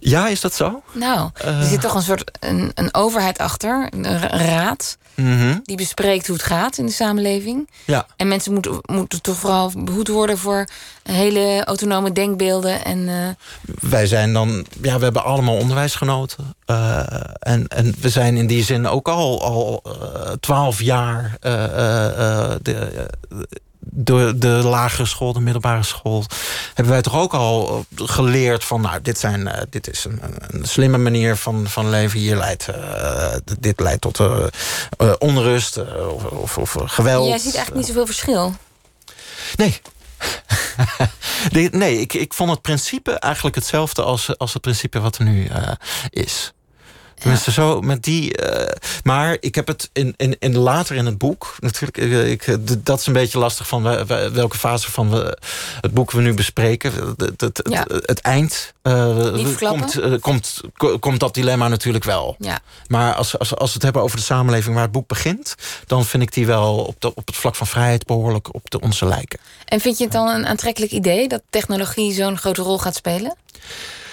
[0.00, 0.82] Ja, is dat zo?
[0.92, 4.98] Nou, er zit toch een soort een, een overheid achter, een raad.
[5.14, 5.58] Mhm.
[5.62, 7.70] Die bespreekt hoe het gaat in de samenleving.
[7.84, 8.06] Ja.
[8.16, 10.66] En mensen moeten, moeten toch vooral behoed worden voor
[11.02, 12.84] hele autonome denkbeelden.
[12.84, 13.28] En, uh...
[13.80, 16.54] Wij zijn dan, ja, we hebben allemaal onderwijs genoten.
[16.66, 17.02] Uh,
[17.38, 19.82] en, en we zijn in die zin ook al, al
[20.40, 23.06] twaalf jaar de,
[23.92, 26.24] de, de lagere school, de middelbare school,
[26.74, 30.64] hebben wij toch ook al geleerd van, nou, dit, zijn, uh, dit is een, een,
[30.64, 32.18] slimme manier van, van leven.
[32.18, 34.46] Hier leidt, uh, dit leidt tot uh,
[35.18, 37.28] onrust of, of, of, geweld.
[37.28, 38.54] Jij ziet eigenlijk niet zoveel verschil.
[39.56, 39.80] Nee.
[41.70, 45.50] nee, ik, ik vond het principe eigenlijk hetzelfde als, als het principe wat er nu
[46.10, 46.52] is.
[47.20, 48.42] Tenminste, zo met die.
[48.42, 48.66] Uh,
[49.04, 51.56] maar ik heb het in, in, in later in het boek.
[51.58, 53.82] Natuurlijk, ik, dat is een beetje lastig van
[54.32, 55.38] welke fase van we,
[55.80, 56.92] het boek we nu bespreken.
[57.16, 57.84] Het, het, ja.
[57.88, 58.72] het, het eind.
[58.82, 60.60] Uh, komt, uh, komt,
[61.00, 62.36] komt dat dilemma natuurlijk wel.
[62.38, 62.58] Ja.
[62.86, 65.54] Maar als, als, als we het hebben over de samenleving waar het boek begint,
[65.86, 68.80] dan vind ik die wel op, de, op het vlak van vrijheid behoorlijk op de
[68.80, 69.38] onze lijken.
[69.64, 73.34] En vind je het dan een aantrekkelijk idee dat technologie zo'n grote rol gaat spelen?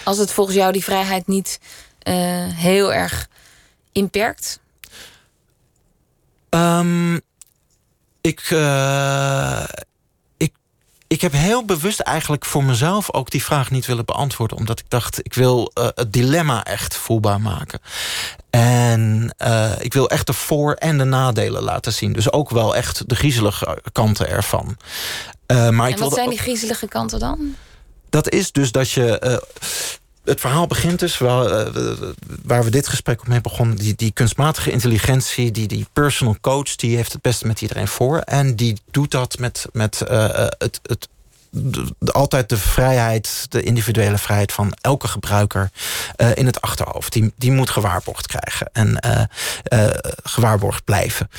[0.04, 1.60] Als het volgens jou die vrijheid niet
[2.54, 3.28] heel erg
[3.91, 4.60] inperkt?
[6.50, 7.22] Um,
[8.22, 9.63] ik, uh,
[10.38, 10.54] ik,
[11.08, 14.58] ik heb heel bewust eigenlijk voor mezelf ook die vraag niet willen beantwoorden.
[14.58, 17.80] Omdat ik dacht, ik wil uh, het dilemma echt voelbaar maken.
[18.50, 19.36] En
[19.80, 22.13] ik wil echt de voor- en de nadelen laten zien.
[22.13, 24.78] Dus ook wel echt de griezelige kanten ervan.
[25.48, 27.56] maar en wat zijn die griezelige kanten dan?
[28.10, 29.41] Dat is dus dat je
[30.28, 31.72] het verhaal begint dus waar,
[32.44, 33.78] waar we dit gesprek op mee begonnen.
[33.78, 38.20] Die, die kunstmatige intelligentie, die, die personal coach, die heeft het beste met iedereen voor.
[38.20, 41.08] En die doet dat met, met uh, het, het
[41.50, 45.70] de, altijd de vrijheid, de individuele vrijheid van elke gebruiker
[46.34, 47.13] in het achterhoofd.
[47.13, 49.00] Die, die moet gewaarborgd krijgen en
[50.24, 51.30] gewaarborgd blijven.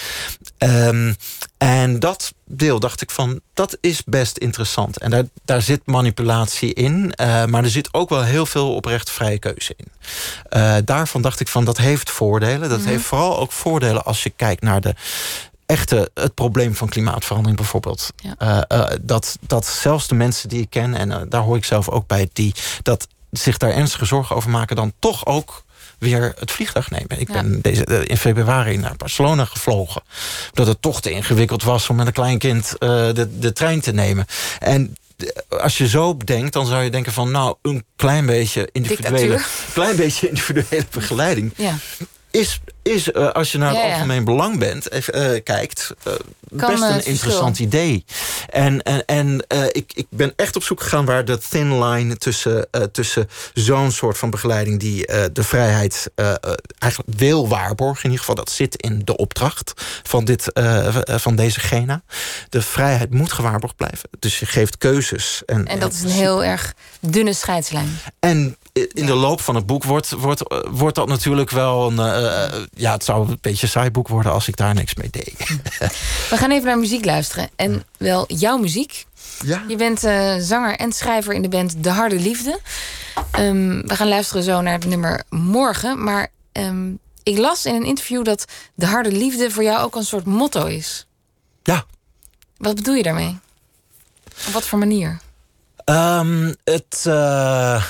[0.59, 1.17] Um,
[1.59, 4.99] en dat deel dacht ik van, dat is best interessant.
[4.99, 9.39] En daar, daar zit manipulatie in, maar er zit ook wel heel veel oprecht vrije
[9.39, 9.87] keuze in.
[10.85, 12.69] daarvan dacht ik van, dat heeft voordelen.
[12.69, 12.93] Dat mm -hmm.
[12.93, 14.95] heeft vooral ook voordelen als je kijkt naar de
[15.69, 18.13] echte het probleem van klimaatverandering bijvoorbeeld.
[18.17, 18.67] Ja.
[18.71, 21.65] Uh, uh, dat, dat zelfs de mensen die ik ken, en uh, daar hoor ik
[21.65, 25.65] zelf ook bij, die dat zich daar ernstige zorgen over maken, dan toch ook
[25.99, 27.21] weer het vliegtuig nemen.
[27.21, 27.35] Ik Ja.
[27.35, 30.03] ben deze, in februari naar Barcelona gevlogen.
[30.53, 33.93] Dat het toch te ingewikkeld was om met een klein kind de, de trein te
[33.93, 34.27] nemen.
[34.59, 34.97] En
[35.49, 37.31] als je zo denkt, dan zou je denken van...
[37.31, 39.47] nou, een klein beetje individuele, Dictatuur.
[39.73, 41.53] klein beetje individuele begeleiding...
[41.57, 41.75] Ja.
[42.39, 43.93] Is, is uh, als je naar het Ja, ja.
[43.93, 45.95] algemeen belang bent, even, uh, kijkt...
[46.07, 46.13] Uh,
[46.51, 48.05] best een interessant idee.
[48.49, 52.69] En, en, en ik, ik ben echt op zoek gegaan waar de thin line tussen,
[52.93, 56.11] tussen zo'n soort van begeleiding die de vrijheid
[56.79, 58.05] eigenlijk wil waarborgen.
[58.05, 59.73] In ieder geval, dat zit in de opdracht
[60.03, 60.53] van, dit,
[61.05, 62.03] van deze Gena.
[62.49, 64.09] De vrijheid moet gewaarborgd blijven.
[64.19, 65.43] Dus je geeft keuzes.
[65.47, 67.99] En, En dat is een heel erg dunne scheidslijn.
[68.21, 71.97] en in de loop van het boek wordt, wordt, wordt dat natuurlijk wel een...
[71.97, 75.11] Uh, ja, het zou een beetje een saai boek worden als ik daar niks mee
[75.11, 75.35] deed.
[76.31, 77.49] We gaan even naar muziek luisteren.
[77.57, 79.07] En wel jouw muziek.
[79.45, 79.65] ja?
[79.69, 82.61] Je bent uh, zanger en schrijver in de band De Harde Liefde.
[83.39, 86.05] Um, we gaan luisteren zo naar het nummer Morgen.
[86.05, 90.05] Maar um, ik las in een interview dat De Harde Liefde voor jou ook een
[90.05, 91.07] soort motto is.
[91.63, 91.85] Ja.
[92.57, 93.39] Wat bedoel je daarmee?
[94.47, 95.19] Op wat voor manier?
[95.85, 97.05] Um, het...
[97.07, 97.85] Uh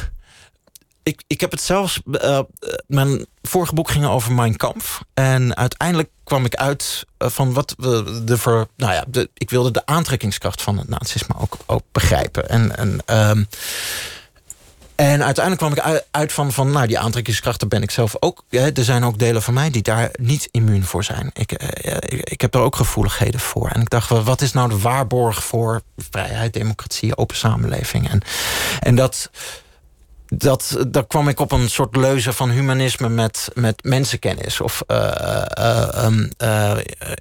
[1.08, 2.00] ik, ik heb het zelfs.
[2.04, 2.40] Uh,
[2.86, 5.00] mijn vorige boek ging over Mein Kampf.
[5.14, 7.74] En uiteindelijk kwam ik uit uh, van wat
[8.24, 8.66] de ver.
[8.76, 12.48] Nou ja, de, ik wilde de aantrekkingskracht van het nazisme ook, ook begrijpen.
[12.48, 13.48] En, en um,
[14.94, 18.44] En uiteindelijk kwam ik uit van, van nou, die aantrekkingskracht, daar ben ik zelf ook.
[18.48, 21.30] Ja, er zijn ook delen van mij die daar niet immuun voor zijn.
[21.32, 21.52] Ik,
[22.10, 23.68] ik, heb er ook gevoeligheden voor.
[23.68, 28.10] En ik dacht, wat is nou de waarborg voor vrijheid, democratie, open samenleving?
[28.10, 28.22] En,
[28.80, 29.30] en dat
[30.28, 34.60] dat, daar kwam ik op een soort leuze van humanisme met, met mensenkennis.
[34.60, 35.42] Of, uh,
[36.42, 36.76] uh,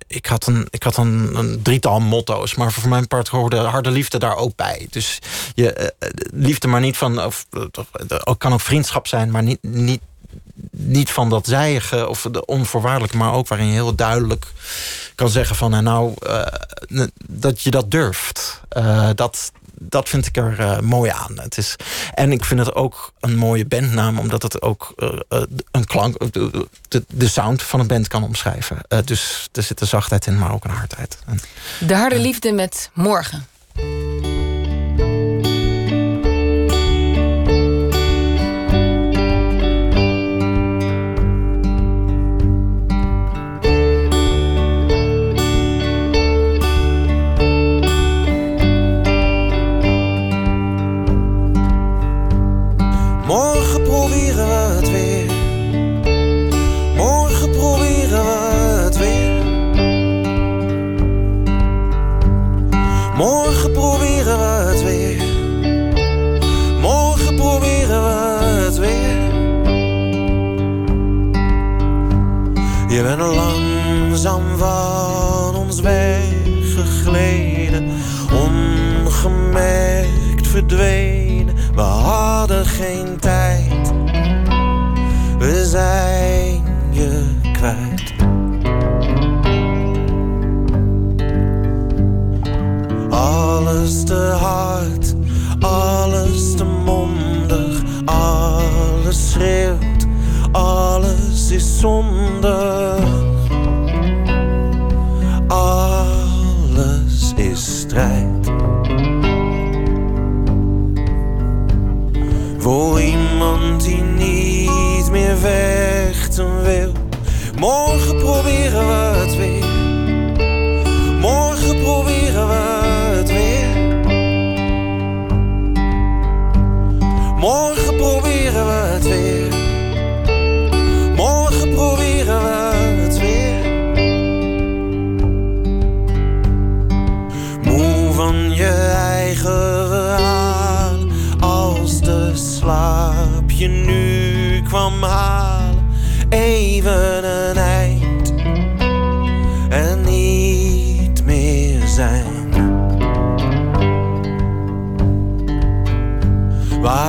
[0.08, 3.92] ik had, een, ik had een, een, drietal motto's, maar voor mijn part hoorde harde
[3.92, 4.88] liefde daar ook bij.
[4.90, 5.20] Dus
[5.56, 5.94] je,
[6.34, 7.46] liefde maar niet van, of,
[8.38, 10.02] kan ook vriendschap zijn, maar niet, niet,
[10.72, 14.46] niet van dat zijige of de onvoorwaardelijke, maar ook waarin je heel duidelijk
[15.16, 16.14] kan zeggen van nou,
[17.28, 18.62] dat je dat durft.
[19.16, 21.40] dat, dat vind ik er uh, mooi aan.
[21.40, 21.76] Het is,
[22.14, 27.06] en ik vind het ook een mooie bandnaam, omdat het ook uh, een klank, de,
[27.08, 28.78] de, sound van een band kan omschrijven.
[29.06, 31.18] dus er zit een zachtheid in, maar ook een hardheid.
[31.26, 31.40] En,
[31.88, 33.48] de harde liefde met morgen.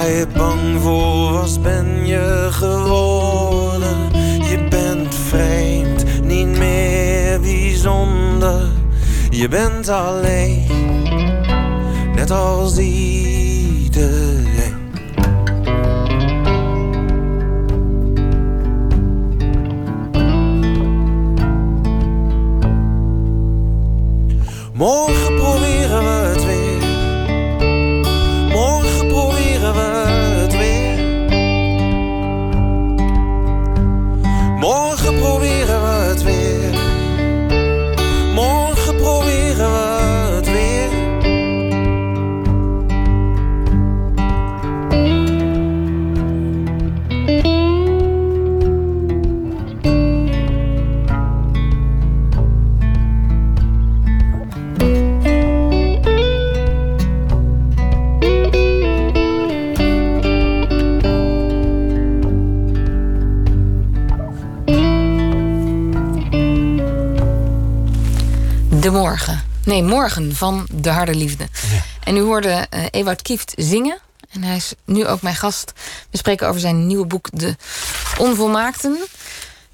[0.08, 3.96] Je bang voor was, ben je geworden.
[4.50, 8.68] Je bent vreemd, niet meer bijzonder.
[9.30, 10.66] Je bent alleen,
[12.14, 14.46] net als ieder.
[24.72, 25.37] Morgen
[69.78, 71.48] Nee, Morgen van De Harde Liefde.
[72.04, 73.98] En u hoorde uh, Ewout Kieft zingen.
[74.30, 75.72] En hij is nu ook mijn gast.
[76.10, 77.56] We spreken over zijn nieuwe boek De
[78.18, 78.98] Onvolmaakten.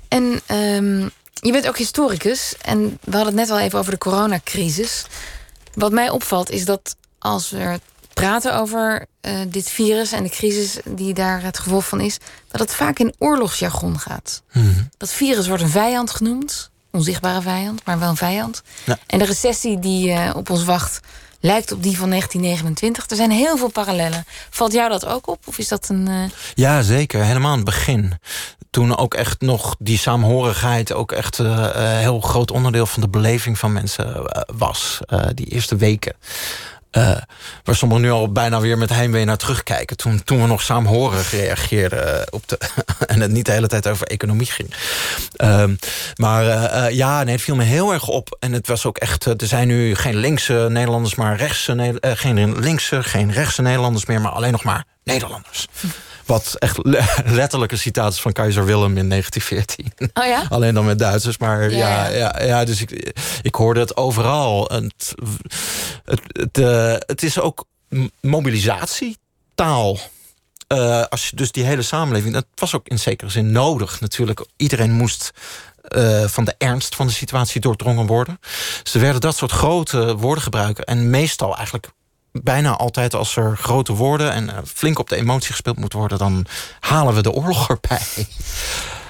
[0.08, 2.54] En um, je bent ook historicus.
[2.62, 5.06] En we hadden het net al even over de coronacrisis.
[5.74, 7.80] Wat mij opvalt is dat als we
[8.14, 12.60] praten over uh, dit virus en de crisis die daar het gevolg van is, dat
[12.60, 14.42] het vaak in oorlogsjargon gaat.
[14.52, 18.62] Mm Dat virus wordt een vijand genoemd onzichtbare vijand, maar wel een vijand.
[18.84, 18.98] Ja.
[19.06, 21.00] En de recessie die uh, op ons wacht
[21.40, 23.10] lijkt op die van 1929.
[23.10, 24.24] Er zijn heel veel parallellen.
[24.50, 25.38] Valt jou dat ook op?
[25.44, 26.08] Of is dat een.
[26.08, 26.24] Uh...
[26.54, 27.24] Ja, zeker.
[27.24, 28.18] Helemaal aan het begin.
[28.70, 33.08] Toen ook echt nog die saamhorigheid ook echt een uh, heel groot onderdeel van de
[33.08, 35.00] beleving van mensen was.
[35.34, 36.14] die eerste weken.
[36.96, 37.16] Uh,
[37.64, 39.96] waar sommigen nu al bijna weer met heimwee naar terugkijken.
[39.96, 42.58] Toen, toen we nog saamhorig reageerden op de.
[43.06, 44.74] en het niet de hele tijd over economie ging.
[45.36, 45.64] Uh,
[46.14, 48.36] maar uh, ja, nee, het viel me heel erg op.
[48.40, 49.24] En het was ook echt.
[49.24, 51.98] er zijn nu geen linkse Nederlanders, maar rechtse.
[52.00, 55.68] geen linkse, geen rechtse Nederlanders meer, maar alleen nog maar Nederlanders.
[56.26, 56.78] Wat echt
[57.24, 60.10] letterlijke citaties van keizer Willem in 1914.
[60.14, 60.46] Oh ja?
[60.48, 61.38] Alleen dan met Duitsers.
[61.38, 64.64] Maar ja, ja, ja, ja, dus ik, ik hoorde het overal.
[64.64, 65.14] Het,
[66.04, 67.64] het, het, uh, het is ook
[68.20, 69.98] mobilisatietaal.
[70.68, 72.34] Uh, als je dus die hele samenleving.
[72.34, 74.46] Dat was ook in zekere zin nodig natuurlijk.
[74.56, 75.30] Iedereen moest
[75.88, 78.40] uh, van de ernst van de situatie doordrongen worden.
[78.82, 80.84] Ze werden dat soort grote woorden gebruiken.
[80.84, 81.88] En meestal eigenlijk
[82.42, 86.18] bijna altijd als er grote woorden en uh, flink op de emotie gespeeld moet worden,
[86.18, 86.46] dan
[86.80, 88.26] halen we de oorlog erbij.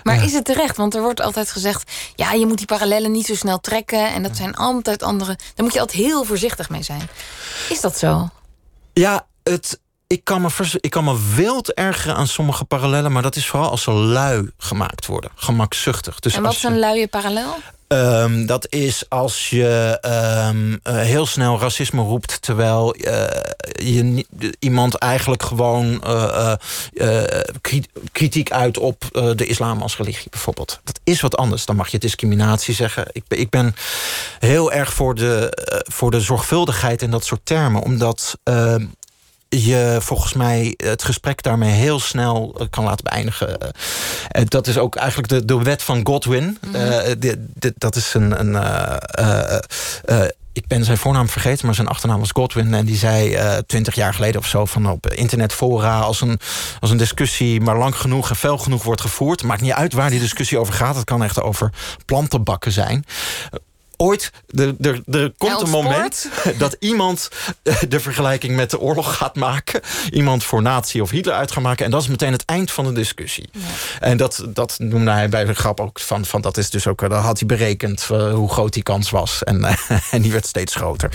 [0.02, 0.76] Maar is het terecht?
[0.76, 4.12] Want er wordt altijd gezegd: ja, je moet die parallellen niet zo snel trekken.
[4.12, 5.36] En dat zijn altijd andere.
[5.54, 7.08] Daar moet je altijd heel voorzichtig mee zijn.
[7.68, 8.28] Is dat zo?
[8.92, 10.48] Ja, het, ik, kan me
[10.80, 13.12] ik kan me wild ergeren aan sommige parallellen.
[13.12, 15.30] Maar dat is vooral als ze lui gemaakt worden.
[15.34, 16.20] Gemakzuchtig.
[16.20, 17.56] Dus en wat is een luie parallel?
[17.94, 19.98] Um, dat is als je
[20.50, 22.42] um, uh, heel snel racisme roept...
[22.42, 23.24] terwijl uh,
[23.72, 24.26] je
[24.58, 26.52] iemand eigenlijk gewoon uh,
[28.12, 29.04] kritiek uit op
[29.36, 30.80] de islam als religie bijvoorbeeld.
[30.84, 31.64] Dat is wat anders.
[31.64, 33.06] Dan mag je discriminatie zeggen.
[33.12, 33.74] Ik, ik ben
[34.38, 35.58] heel erg voor de,
[35.92, 37.82] voor de zorgvuldigheid in dat soort termen.
[37.82, 38.84] Omdat ehm,
[39.62, 43.48] je volgens mij het gesprek daarmee heel snel eh, kan laten beëindigen.
[43.48, 46.58] Uh, dat is ook eigenlijk de, de wet van Godwin.
[46.60, 46.82] Mm
[47.78, 48.40] dat is een.
[48.40, 52.74] een ik ben zijn voornaam vergeten, maar zijn achternaam was Godwin.
[52.74, 56.00] En die zei twintig jaar geleden of zo van op internetfora...
[56.00, 56.38] Als een,
[56.80, 59.42] als een discussie maar lang genoeg en fel genoeg wordt gevoerd...
[59.42, 60.96] maakt niet uit waar die discussie over gaat.
[60.96, 61.72] Het kan echt over
[62.06, 63.04] plantenbakken zijn
[63.96, 66.28] ooit, er, er, er komt een moment
[66.58, 67.28] dat iemand
[67.62, 69.80] eh, de vergelijking met de oorlog gaat maken.
[70.10, 71.84] Iemand voor nazi of Hitler uit gaat maken.
[71.84, 73.50] En dat is meteen het eind van de discussie.
[74.00, 77.00] En dat, dat noemde hij bij de grap ook van, van dat is dus ook,
[77.00, 79.42] dat had hij berekend uh, hoe groot die kans was.
[79.44, 79.74] En, uh,
[80.14, 81.10] en die werd steeds groter.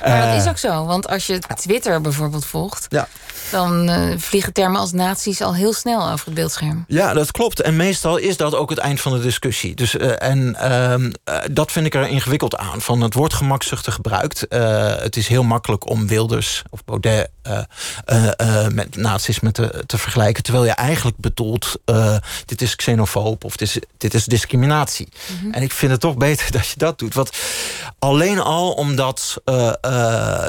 [0.00, 3.08] Maar dat is ook zo, want als je Twitter bijvoorbeeld volgt, ja.
[3.50, 6.84] Dan vliegen termen als nazi's al heel snel over het beeldscherm.
[6.88, 7.60] Ja, dat klopt.
[7.60, 9.74] En meestal is dat ook het eind van de discussie.
[9.74, 11.10] Dus, en ehm,
[11.50, 12.80] dat vind ik er ingewikkeld aan.
[12.80, 14.46] Van het wordt gemakzuchtig gebruikt.
[14.48, 17.30] Het is heel makkelijk om Wilders of Baudet
[18.72, 20.42] met nazisme te, te vergelijken.
[20.42, 21.76] Terwijl je eigenlijk bedoelt,
[22.44, 25.08] dit is xenofoob of dit is, dit is discriminatie.
[25.30, 25.52] Mm -hmm.
[25.52, 27.14] En ik vind het toch beter dat je dat doet.
[27.14, 27.30] Want
[27.98, 29.40] alleen al omdat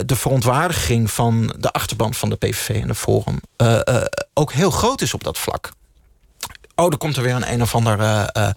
[0.05, 3.39] de verontwaardiging van de achterban van de PVV de Forum
[4.33, 5.71] ook heel groot is op dat vlak.
[6.75, 8.49] Oh, er komt er weer een een of ander uh,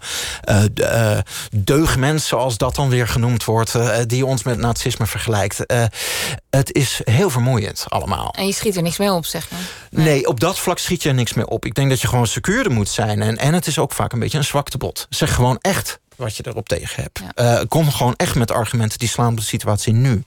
[0.75, 1.17] uh,
[1.51, 3.75] deugmens, zoals dat dan weer genoemd wordt,
[4.07, 5.65] die ons met nazisme vergelijkt.
[6.49, 8.33] het is heel vermoeiend allemaal.
[8.37, 9.55] En je schiet er niks mee op, zeg je?
[9.89, 10.05] Nee.
[10.05, 10.27] nee.
[10.27, 11.65] op dat vlak schiet je er niks mee op.
[11.65, 13.21] Ik denk dat je gewoon secuurder moet zijn.
[13.21, 15.07] En, en het is ook vaak een beetje een zwaktebod.
[15.09, 17.21] Zeg gewoon echt wat je erop tegen hebt.
[17.35, 17.59] Ja.
[17.59, 20.23] Uh, kom gewoon echt met argumenten die slaan op de situatie nu.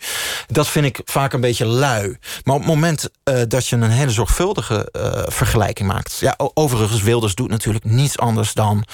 [0.47, 2.17] Dat vind ik vaak een beetje lui.
[2.45, 6.19] Maar op het moment uh, dat je een hele zorgvuldige uh, vergelijking maakt...
[6.21, 8.85] Ja, overigens, Wilders doet natuurlijk niets anders dan...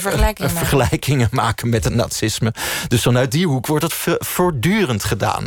[0.00, 2.54] vergelijkingen, vergelijkingen maken met het nazisme.
[2.88, 5.44] Dus vanuit die hoek wordt het voortdurend gedaan.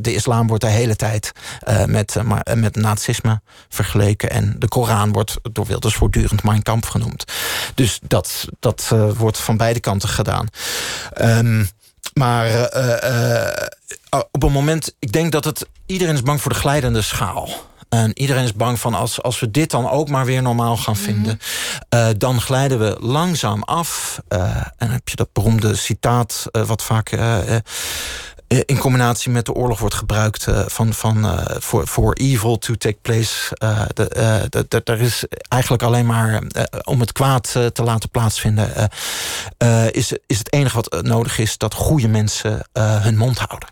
[0.00, 1.32] de islam wordt de hele tijd
[1.86, 2.16] met,
[2.54, 4.30] met nazisme vergeleken...
[4.30, 7.24] en de Koran wordt door Wilders voortdurend Mein Kampf genoemd.
[7.74, 10.46] Dus dat, dat wordt van beide kanten gedaan.
[11.20, 11.68] Um,
[12.14, 12.96] maar uh,
[14.10, 15.66] uh, op een moment, ik denk dat het.
[15.86, 17.48] Iedereen is bang voor de glijdende schaal.
[17.88, 20.96] En iedereen is bang van als, als we dit dan ook maar weer normaal gaan
[20.96, 21.38] vinden, mm
[21.88, 22.00] -hmm.
[22.00, 24.20] uh, dan glijden we langzaam af.
[24.28, 27.56] en dan heb je dat beroemde citaat, wat vaak eh,
[28.48, 32.98] in combinatie met de oorlog wordt gebruikt uh, van, van, for, for evil to take
[33.02, 33.56] place.
[34.84, 36.42] Er is eigenlijk alleen maar
[36.84, 38.90] om het kwaad te laten plaatsvinden,
[39.90, 43.68] is, is het enige wat nodig is dat goede mensen hun mond houden.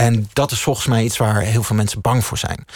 [0.00, 2.66] En dat is volgens mij iets waar heel veel mensen bang voor zijn.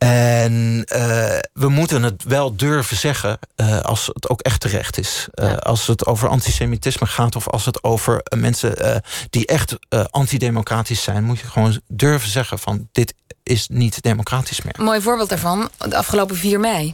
[0.00, 5.28] En uh, we moeten het wel durven zeggen uh, als het ook echt terecht is.
[5.34, 5.54] Uh, ja.
[5.54, 9.76] Als het over antisemitisme gaat of als het over mensen die echt
[10.10, 14.74] antidemocratisch zijn, moet je gewoon durven zeggen van dit is niet democratisch meer.
[14.78, 16.92] Een mooi voorbeeld daarvan, de afgelopen 4 mei.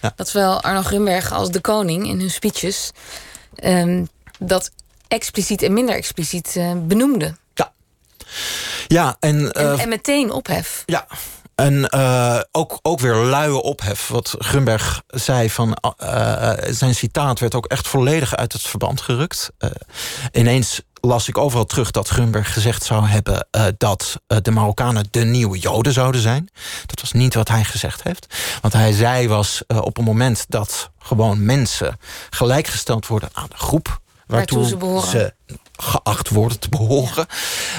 [0.00, 0.12] Ja.
[0.16, 2.90] Dat zowel Arno Grunberg als de koning in hun speeches
[3.64, 4.70] um, dat
[5.08, 7.38] expliciet en minder expliciet benoemden.
[7.54, 7.72] Ja.
[8.86, 10.82] Ja, en, en, en meteen ophef.
[10.86, 11.06] Ja,
[11.56, 14.08] en uh, ook, ook weer luie ophef.
[14.08, 19.50] Wat Grunberg zei van uh, zijn citaat werd ook echt volledig uit het verband gerukt.
[19.58, 19.70] Uh,
[20.32, 23.46] ineens las ik overal terug dat Grunberg gezegd zou hebben
[23.78, 26.50] dat de Marokkanen de nieuwe Joden zouden zijn.
[26.86, 28.34] Dat was niet wat hij gezegd heeft.
[28.60, 31.98] Wat hij zei was op het moment dat gewoon mensen
[32.30, 37.26] gelijkgesteld worden aan de groep waartoe, waartoe ze, ze, geacht worden te behoren,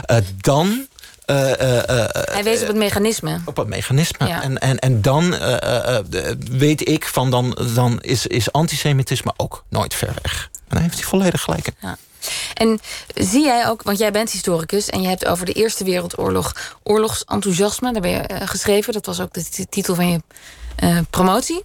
[0.07, 0.21] ja.
[0.37, 0.87] dan.
[1.33, 3.39] Hij wees op het mechanisme.
[3.45, 4.27] Op het mechanisme.
[4.27, 4.41] Ja.
[4.41, 5.35] En, en, en dan
[6.51, 10.49] weet ik van dan, dan is, is antisemitisme ook nooit ver weg.
[10.53, 11.73] En daar heeft hij volledig gelijk in.
[11.79, 11.97] Ja.
[12.53, 12.79] En
[13.15, 17.93] zie jij ook, want jij bent historicus en je hebt over de Eerste Wereldoorlog oorlogsenthousiasme,
[17.93, 18.93] daar ben je geschreven.
[18.93, 20.21] Dat was ook de titel van je
[20.83, 21.63] uh, promotie.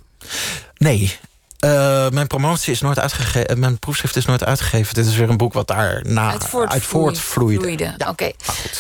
[0.77, 1.19] Nee.
[1.65, 3.59] Uh, mijn promotie is nooit uitgegeven.
[3.59, 4.95] Mijn proefschrift is nooit uitgegeven.
[4.95, 6.73] Dit is weer een boek wat daarna uit, voortvloeide.
[6.73, 7.85] uit voortvloeide.
[7.85, 8.09] Ja, Oké.
[8.09, 8.35] Okay.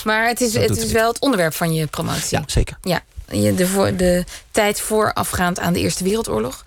[0.04, 2.38] Maar het is, het is wel het onderwerp van je promotie.
[2.38, 2.78] Ja, zeker.
[2.82, 3.00] Ja.
[3.26, 6.64] De, voor, de tijd voorafgaand aan de Eerste Wereldoorlog.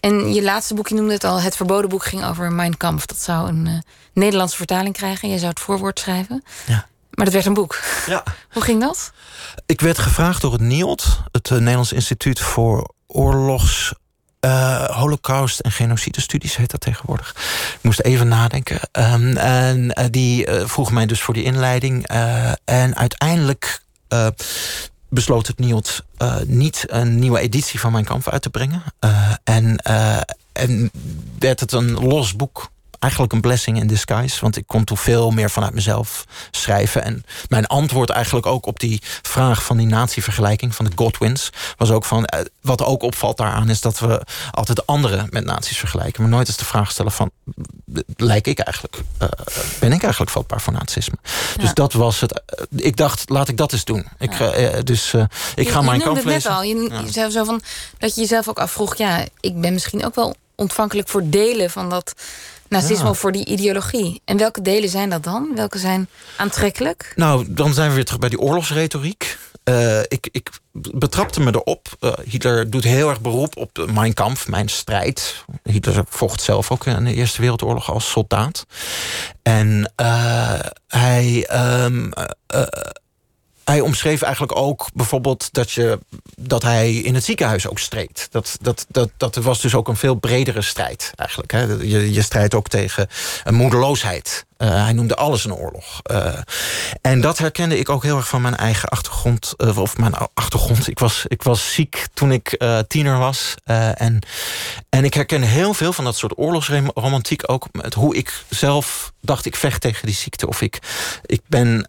[0.00, 3.06] En je laatste boek, je noemde het al, Het Verboden Boek ging over Mein Kampf.
[3.06, 3.78] Dat zou een uh,
[4.12, 5.28] Nederlandse vertaling krijgen.
[5.28, 6.42] Jij zou het voorwoord schrijven.
[6.66, 6.86] Ja.
[7.10, 7.80] Maar dat werd een boek.
[8.06, 8.22] Ja.
[8.52, 9.12] Hoe ging dat?
[9.66, 13.92] Ik werd gevraagd door het NIOD, het Nederlands Instituut voor Oorlogs.
[14.40, 17.30] Uh, Holocaust en genocidestudies heet dat tegenwoordig.
[17.74, 18.80] Ik moest even nadenken.
[18.92, 22.06] Um, en uh, die uh, vroeg mij dus voor die inleiding.
[22.64, 23.82] en uiteindelijk
[25.08, 28.82] besloot het NIOD uh, niet een nieuwe editie van Mijn Kamp uit te brengen.
[29.44, 29.76] En,
[30.52, 30.90] en
[31.38, 32.70] werd het een los boek.
[32.98, 34.40] Eigenlijk een blessing in disguise.
[34.40, 37.04] Want ik kon toen veel meer vanuit mezelf schrijven.
[37.04, 41.50] En mijn antwoord eigenlijk ook op die vraag van die nazi-vergelijking van de Godwins...
[41.76, 42.28] was ook van,
[42.60, 46.22] wat ook opvalt daaraan is dat we altijd anderen met nazi's vergelijken.
[46.22, 47.30] Maar nooit eens de vraag stellen van,
[48.16, 48.96] lijk ik eigenlijk?
[49.22, 49.28] Uh,
[49.80, 51.16] ben ik eigenlijk vatbaar voor nazisme?
[51.56, 51.62] Ja.
[51.62, 52.42] Dus dat was het.
[52.76, 54.06] Ik dacht, laat ik dat eens doen.
[54.18, 54.58] Ik, ja.
[54.58, 55.14] uh, dus
[55.54, 56.50] ik je, ga mijn kant lezen.
[56.50, 56.62] Al.
[56.62, 57.12] Je, ja.
[57.12, 57.62] zei zo van
[57.98, 61.90] dat je jezelf ook afvroeg, ja, ik ben misschien ook wel ontvankelijk voor delen van
[61.90, 62.14] dat
[62.68, 63.14] nazisme ja.
[63.14, 64.20] voor die ideologie.
[64.24, 65.50] En welke delen zijn dat dan?
[65.54, 67.12] Welke zijn aantrekkelijk?
[67.16, 69.38] Nou, dan zijn we weer terug bij die oorlogsretoriek.
[69.64, 70.50] Uh, ik, ik
[70.92, 71.88] betrapte me erop.
[72.00, 75.44] Uh, Hitler doet heel erg beroep op Mein Kampf, mijn strijd.
[75.62, 78.66] Hitler vocht zelf ook in de Eerste Wereldoorlog als soldaat.
[79.42, 81.48] En uh, hij.
[81.84, 82.12] Um,
[83.68, 85.98] hij omschreef eigenlijk ook bijvoorbeeld dat, je,
[86.36, 88.28] dat hij in het ziekenhuis ook streed.
[88.30, 91.52] Dat, dat, dat, dat was dus ook een veel bredere strijd eigenlijk.
[91.52, 91.62] Hè.
[91.62, 93.08] Je, je strijdt ook tegen
[93.44, 94.46] een moedeloosheid.
[94.58, 96.00] Uh, hij noemde alles een oorlog.
[96.10, 96.38] Uh,
[97.00, 99.54] en dat herkende ik ook heel erg van mijn eigen achtergrond.
[99.58, 100.88] Uh, of mijn achtergrond.
[100.88, 103.54] Ik was, ik was ziek toen ik tiener was.
[103.64, 104.18] en,
[104.88, 107.66] en ik herkende heel veel van dat soort oorlogsromantiek ook.
[107.72, 110.48] Met hoe ik zelf dacht ik vecht tegen die ziekte.
[110.48, 110.78] Of ik,
[111.26, 111.84] ik ben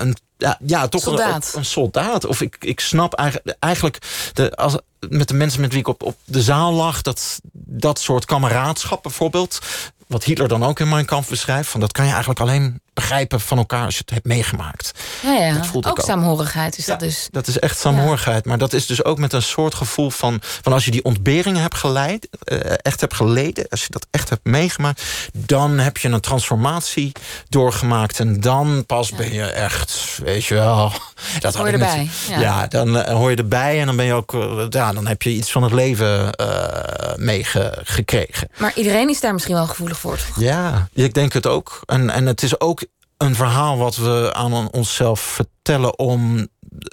[0.00, 1.50] een ja, ja toch soldaat.
[1.52, 2.24] Een, een, soldaat.
[2.24, 3.98] Of ik, ik snap eigenlijk, eigenlijk
[4.32, 4.76] de, als,
[5.08, 7.02] met de mensen met wie ik op, op de zaal lag...
[7.02, 9.58] dat, dat soort kameraadschap bijvoorbeeld...
[10.06, 11.68] wat Hitler dan ook in Mein Kampf beschrijft...
[11.68, 14.92] Van, dat kan je eigenlijk alleen begrijpen van elkaar als je het hebt meegemaakt.
[15.22, 15.54] Ja, ja.
[15.54, 17.28] Dat voelt ook, ook saamhorigheid is ja, dat dus.
[17.30, 18.44] Dat is echt saamhorigheid.
[18.44, 18.48] Ja.
[18.50, 20.38] Maar dat is dus ook met een soort gevoel van...
[20.42, 23.66] van als je die ontberingen hebt geleid, uh, echt hebt geleden...
[23.68, 25.02] als je dat echt hebt meegemaakt...
[25.32, 27.12] dan heb je een transformatie
[27.48, 28.20] doorgemaakt.
[28.20, 29.16] En dan pas ja.
[29.16, 30.92] ben je echt, weet je wel...
[31.40, 32.10] Dat hoor je erbij.
[32.28, 32.40] Ja.
[32.40, 34.32] ja, dan uh, hoor je erbij en dan ben je ook...
[34.32, 36.30] Uh, ja, dan heb je iets van het leven
[37.16, 38.48] meegekregen.
[38.56, 40.18] Maar iedereen is daar misschien wel gevoelig voor.
[40.36, 41.80] Ja, ik denk het ook.
[41.86, 42.81] En, en het is ook
[43.22, 46.48] een verhaal wat we aan onszelf vertellen om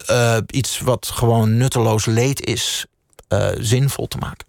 [0.10, 2.86] uh, iets wat gewoon nutteloos leed is,
[3.30, 4.48] uh, zinvol te maken.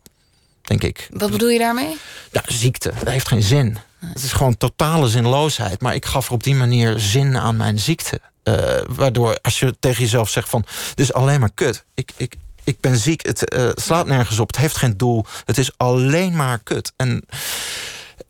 [0.62, 1.09] Denk ik.
[1.12, 1.97] Wat bedoel je daarmee?
[2.33, 2.93] Ja, ziekte.
[2.99, 3.78] Dat heeft geen zin.
[3.99, 5.81] Het is gewoon totale zinloosheid.
[5.81, 8.20] Maar ik gaf er op die manier zin aan mijn ziekte.
[8.45, 8.55] Uh,
[8.89, 10.64] waardoor als je tegen jezelf zegt van...
[10.95, 11.85] dit is alleen maar kut.
[11.95, 13.26] Ik, ik, ik ben ziek.
[13.26, 14.47] Het slaat nergens op.
[14.47, 15.24] Het heeft geen doel.
[15.45, 16.93] Het is alleen maar kut.
[16.97, 17.24] En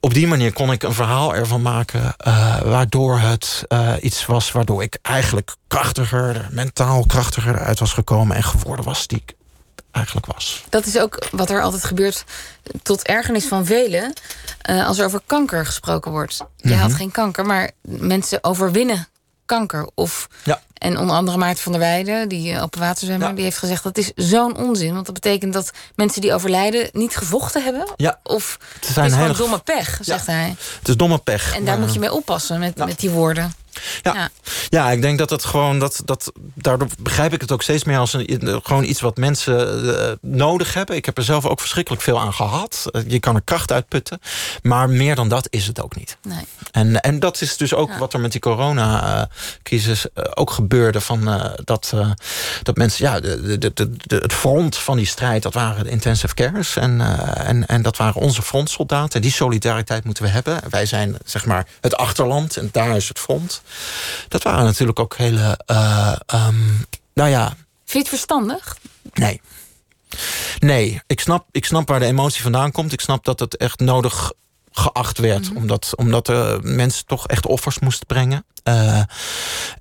[0.00, 2.14] op die manier kon ik een verhaal ervan maken...
[2.26, 6.48] Uh, waardoor het uh, iets was waardoor ik eigenlijk krachtiger...
[6.50, 8.36] mentaal krachtiger eruit was gekomen...
[8.36, 9.34] en geworden was die ik
[9.90, 10.64] eigenlijk was.
[10.68, 12.24] Dat is ook wat er altijd gebeurt
[12.82, 14.12] tot ergernis van velen...
[14.70, 16.36] Uh, als er over kanker gesproken wordt.
[16.36, 16.80] Je mm -hmm.
[16.80, 19.08] had geen kanker, maar mensen overwinnen
[19.50, 19.88] kanker.
[19.94, 20.60] Of, ja.
[20.74, 23.28] En onder andere Maarten van der Weijden, die open waterzwemmer...
[23.28, 23.34] Ja.
[23.34, 24.94] die heeft gezegd dat is zo'n onzin.
[24.94, 27.92] Want dat betekent dat mensen die overlijden niet gevochten hebben.
[27.96, 28.20] Ja.
[28.22, 30.54] Of het, het is gewoon domme pech, zegt hij.
[30.78, 31.54] Het is domme pech.
[31.54, 33.52] En daar moet je mee oppassen met, met die woorden.
[34.02, 34.14] Ja.
[34.14, 34.28] Ja.
[34.68, 34.90] Ja.
[34.90, 38.12] ik denk dat het gewoon dat, dat daardoor begrijp ik het ook steeds meer als
[38.12, 40.96] een, gewoon iets wat mensen eh, nodig hebben.
[40.96, 42.84] Ik heb er zelf ook verschrikkelijk veel aan gehad.
[42.90, 44.20] Eh, je kan er kracht uit putten,
[44.62, 46.16] maar meer dan dat is het ook niet.
[46.22, 46.44] Nee.
[46.72, 47.98] En, en dat is dus ook Ja.
[47.98, 51.00] wat er met die corona-crisis eh, ook gebeurde.
[51.00, 51.92] Van, eh, dat,
[52.62, 55.90] dat mensen, ja, de, de, de, de- het front van die strijd, dat waren de
[55.90, 56.76] intensive cares.
[56.76, 57.00] En,
[57.36, 59.14] en, en dat waren onze frontsoldaten.
[59.14, 60.60] En die solidariteit moeten we hebben.
[60.70, 63.62] Wij zijn zeg maar het achterland en daar is het front.
[64.28, 66.64] Dat waren natuurlijk ook hele, eh, ehm,
[67.14, 67.56] nou ja,
[67.90, 68.76] Vind je het verstandig?
[69.12, 69.40] Nee.
[70.58, 72.92] Nee, ik snap, ik snap waar de emotie vandaan komt.
[72.92, 74.32] Ik snap dat het echt nodig
[74.72, 75.50] geacht werd.
[75.54, 78.44] Omdat, omdat er mensen toch echt offers moesten brengen.
[78.62, 79.02] Eh,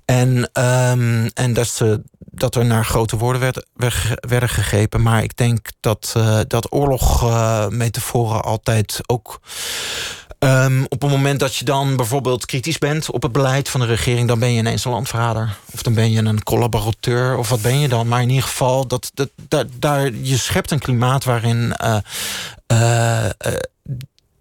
[0.04, 5.02] en ehm, en dat, ze, dat er naar grote woorden werd, werd- werden gegrepen.
[5.02, 9.40] Maar ik denk dat, eh dat oorlog-metaforen altijd ook...
[10.40, 13.86] Ehm, op het moment dat je dan bijvoorbeeld kritisch bent op het beleid van de
[13.86, 15.56] regering, dan ben je ineens een landverrader.
[15.72, 18.08] Of dan ben je een collaborateur, of wat ben je dan?
[18.08, 21.96] Maar in ieder geval, dat, dat, daar, daar, je schept een klimaat waarin eh,
[22.66, 23.32] eh, eh,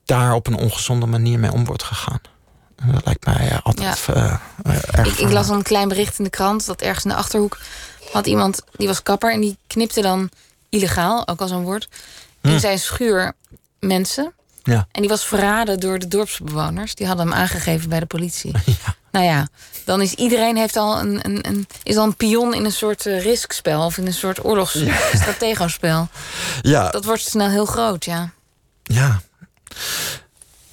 [0.06, 2.22] daar op een ongezonde manier mee om wordt gegaan.
[2.94, 4.42] Dat lijkt mij altijd erg.
[5.06, 7.58] Ik, ik las een klein bericht in de krant dat ergens in de achterhoek
[8.12, 10.30] had iemand die was kapper en die knipte dan
[10.70, 11.90] illegaal, ook als een woord,
[12.42, 13.34] in zijn schuur
[13.80, 14.34] mensen.
[14.64, 14.88] Ja.
[14.92, 16.96] En die was verraden door de dorpsbewoners.
[16.96, 18.52] Die hadden hem aangegeven bij de politie.
[19.12, 19.48] Nou ja,
[19.86, 23.06] dan is iedereen heeft al een, een, een, is al een pion in een soort
[23.06, 26.08] eh, riskspel of in een soort oorlogsstrategospel.
[26.62, 28.32] Ja, Dat wordt snel heel groot, ja.
[28.84, 29.22] Ja.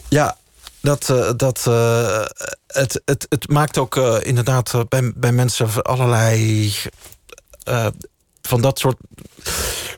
[0.08, 0.36] Ja,
[0.80, 2.24] dat, eh, dat, eh,
[2.66, 6.72] het, het, het maakt ook inderdaad bij, bij mensen allerlei
[8.46, 8.96] van dat soort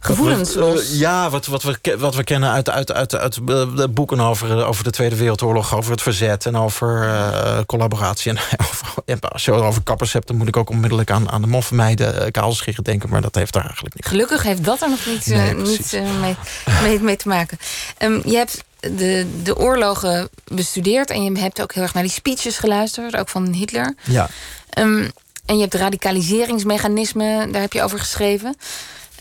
[0.01, 3.77] Gevoelens wat, eh, ja, wat, wat, we, wat we kennen uit, uit, uit, uit eh,
[3.77, 8.31] de boeken over, over de Tweede Wereldoorlog, over het verzet en over eh, collaboratie.
[8.31, 8.39] En
[8.69, 12.31] over, als je over kappers hebt, dan moet ik ook onmiddellijk aan, aan de moffenmeiden
[12.31, 14.07] kaalscheren denken, maar dat heeft daar eigenlijk niet.
[14.07, 16.37] Gelukkig heeft dat er nog niet, eh, Nee, niet eh, mee,
[16.83, 17.59] mee, mee te maken.
[17.99, 22.13] Ehm, je hebt de, de oorlogen bestudeerd en je hebt ook heel erg naar die
[22.13, 23.95] speeches geluisterd, ook van Hitler.
[24.03, 24.29] Ja.
[24.71, 25.09] Ehm,
[25.49, 28.57] en je hebt radicaliseringsmechanismen, daar heb je over geschreven.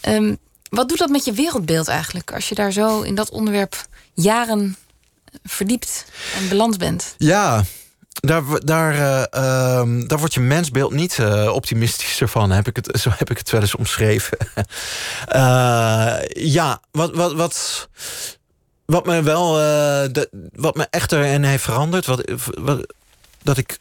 [0.01, 0.35] Ehm,
[0.69, 4.75] wat doet dat met je wereldbeeld eigenlijk, als je daar zo in dat onderwerp jaren
[5.43, 6.05] verdiept
[6.37, 7.15] en beland bent?
[7.17, 7.63] Ja,
[8.11, 12.51] daar, daar, eh, ehm, daar wordt je mensbeeld niet eh, optimistischer van.
[12.51, 14.37] Heb ik het, zo heb ik het wel eens omschreven.
[15.27, 17.87] Eh, ja, wat, wat, wat,
[18.85, 19.53] wat me wel,
[20.53, 22.93] wat me echt erin heeft veranderd, wat, wat,
[23.43, 23.79] dat ik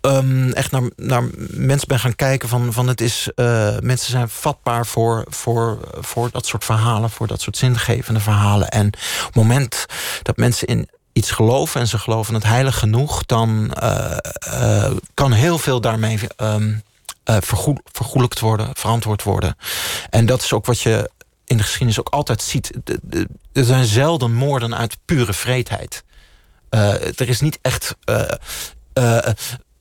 [0.00, 4.28] ehm, echt naar, naar mensen ben gaan kijken van, van het is, eh, mensen zijn
[4.28, 8.68] vatbaar voor, voor, voor dat soort verhalen, voor dat soort zingevende verhalen.
[8.68, 9.86] En op het moment
[10.22, 15.32] dat mensen in iets geloven en ze geloven het heilig genoeg, dan eh, eh, kan
[15.32, 16.18] heel veel daarmee
[17.24, 19.56] vergoed, vergoelijkt worden, verantwoord worden.
[20.10, 21.10] En dat is ook wat je
[21.44, 22.70] in de geschiedenis ook altijd ziet.
[23.52, 26.04] Er zijn zelden moorden uit pure vreedheid.
[27.16, 27.96] Er is niet echt.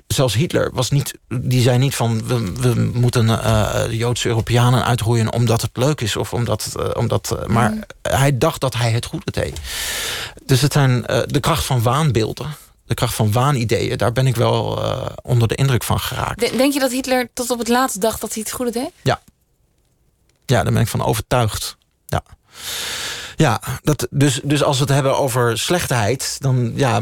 [0.08, 1.14] Zelfs Hitler was niet.
[1.28, 6.16] Die zei niet van we, we moeten de Joodse Europeanen uitroeien omdat het leuk is
[6.16, 6.74] of omdat.
[6.80, 9.60] eh, omdat eh, maar hij dacht dat hij het goede deed.
[10.46, 12.48] Dus het zijn de kracht van waanbeelden.
[12.86, 14.82] De kracht van waanideeën, daar ben ik wel
[15.24, 16.40] onder de indruk van geraakt.
[16.40, 18.90] De- Denk je dat Hitler tot op het laatst dacht dat hij het goede deed?
[20.46, 21.78] Ja, daar ben ik van overtuigd.
[22.06, 22.24] Ja.
[23.38, 27.02] Ja, dat, dus, dus als we het hebben over slechtheid, dan ja,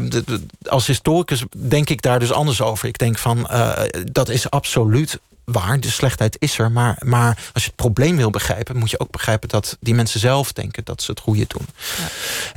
[0.68, 2.88] als historicus denk ik daar dus anders over.
[2.88, 3.82] Ik denk van eh,
[4.12, 6.72] dat is absoluut waar, de slechtheid is er.
[6.72, 10.20] Maar, maar als je het probleem wil begrijpen, moet je ook begrijpen dat die mensen
[10.20, 11.66] zelf denken dat ze het goede doen.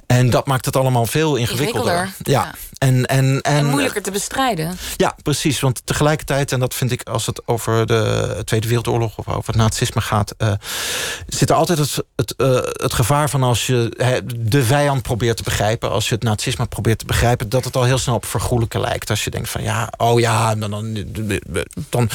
[0.06, 1.94] En dat maakt het allemaal veel ingewikkelder.
[1.94, 2.44] Ingewikkelder, Ja.
[2.44, 2.56] ja.
[2.80, 4.78] En, en, en, En moeilijker te bestrijden.
[4.96, 5.60] ja, precies.
[5.60, 9.56] Want tegelijkertijd, en dat vind ik als het over de Tweede Wereldoorlog of over het
[9.56, 10.52] nazisme gaat, eh,
[11.28, 13.94] zit er altijd het, het, eh, het gevaar van als je
[14.36, 17.84] de vijand probeert te begrijpen, als je het nazisme probeert te begrijpen, dat het al
[17.84, 19.10] heel snel op vergoelijken lijkt.
[19.10, 21.06] Als je denkt van ja, oh ja, dan, dan,
[21.90, 22.10] dan,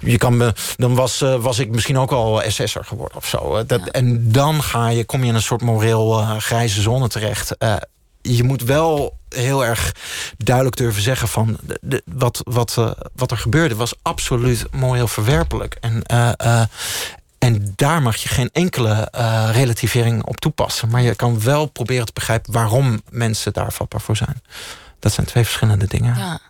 [0.00, 3.66] je kan me, dan was, eh, was ik misschien ook al SS'er geworden of zo.
[3.66, 7.56] Dat, En dan ga je, kom je in een soort moreel grijze zone terecht.
[8.36, 9.94] Je moet wel heel erg
[10.36, 15.08] duidelijk durven zeggen van de, de- wat, wat, eh, wat er gebeurde was absoluut moreel
[15.08, 15.76] verwerpelijk.
[15.80, 16.62] En, eh, eh,
[17.38, 19.08] en daar mag je geen enkele
[19.52, 20.88] relativering op toepassen.
[20.88, 24.42] Maar je kan wel proberen te begrijpen waarom mensen daar vatbaar voor zijn.
[24.98, 26.16] Dat zijn twee verschillende dingen.
[26.16, 26.40] Ja.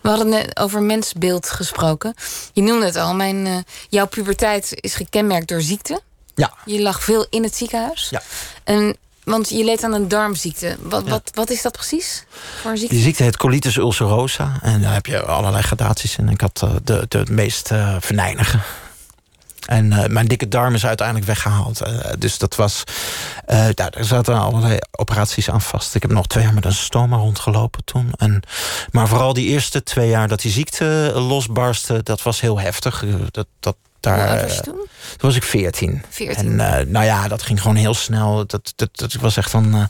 [0.00, 2.14] We hadden net over mensbeeld gesproken.
[2.52, 6.00] Je noemde het al, mijn, jouw puberteit is gekenmerkt door ziekte.
[6.34, 6.54] Ja.
[6.64, 8.08] Je lag veel in het ziekenhuis.
[8.10, 8.22] Ja.
[8.64, 8.96] En
[9.28, 10.76] want je leed aan een darmziekte.
[10.82, 12.24] Wat, wat, wat is dat precies
[12.60, 12.94] voor een ziekte?
[12.94, 14.58] Die ziekte heet colitis ulcerosa.
[14.62, 16.28] En daar heb je allerlei gradaties in.
[16.28, 18.58] Ik had uh, de, de meest uh, venijnige.
[19.66, 21.82] En uh, mijn dikke darm is uiteindelijk weggehaald.
[21.86, 22.84] Uh, dus dat was.
[23.48, 25.94] Uh, daar zaten allerlei operaties aan vast.
[25.94, 28.10] Ik heb nog twee jaar met een stoma rondgelopen toen.
[28.16, 28.42] En,
[28.90, 33.04] maar vooral die eerste twee jaar dat die ziekte losbarstte, dat was heel heftig.
[33.30, 34.74] Dat, dat, daar, was je toen?
[34.74, 36.02] Toen was ik 14.
[36.08, 36.60] 14.
[36.60, 38.46] En nou ja, dat ging gewoon heel snel.
[38.46, 39.88] Dat, dat, dat was echt een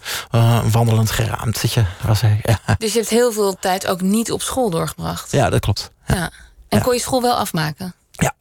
[0.71, 1.85] wandelend geraamtetje.
[2.03, 2.77] Was hij, ja.
[2.79, 5.33] Dus je hebt heel veel tijd ook niet op school doorgebracht?
[5.33, 5.91] Ja, dat klopt.
[6.07, 6.15] Ja.
[6.15, 6.31] ja.
[6.69, 7.95] En kon je school wel afmaken?
[8.11, 8.35] Ja.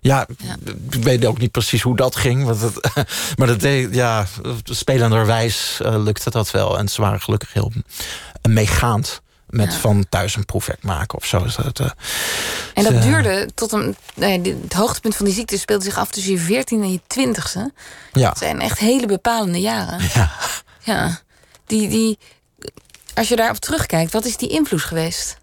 [0.00, 0.56] Ja, ja,
[0.90, 2.44] ik weet ook niet precies hoe dat ging.
[2.44, 2.90] Want het,
[3.38, 4.26] maar dat deed, ja,
[4.64, 6.78] spelenderwijs uh, lukte dat wel.
[6.78, 7.72] En ze waren gelukkig heel
[8.48, 9.22] meegaand.
[9.52, 9.78] Met ja.
[9.78, 11.46] van thuis een proefwerk maken of zo.
[11.56, 11.90] Dat, uh,
[12.74, 13.96] en dat uh, duurde tot een.
[14.14, 17.60] Nee, het hoogtepunt van die ziekte speelde zich af tussen je 14 en je 20ste.
[18.12, 18.28] Ja.
[18.28, 20.00] Dat zijn echt hele bepalende jaren.
[20.14, 20.30] Ja.
[20.84, 21.18] ja.
[21.66, 22.18] Die, die,
[23.14, 25.36] als je daarop terugkijkt, wat is die invloed geweest?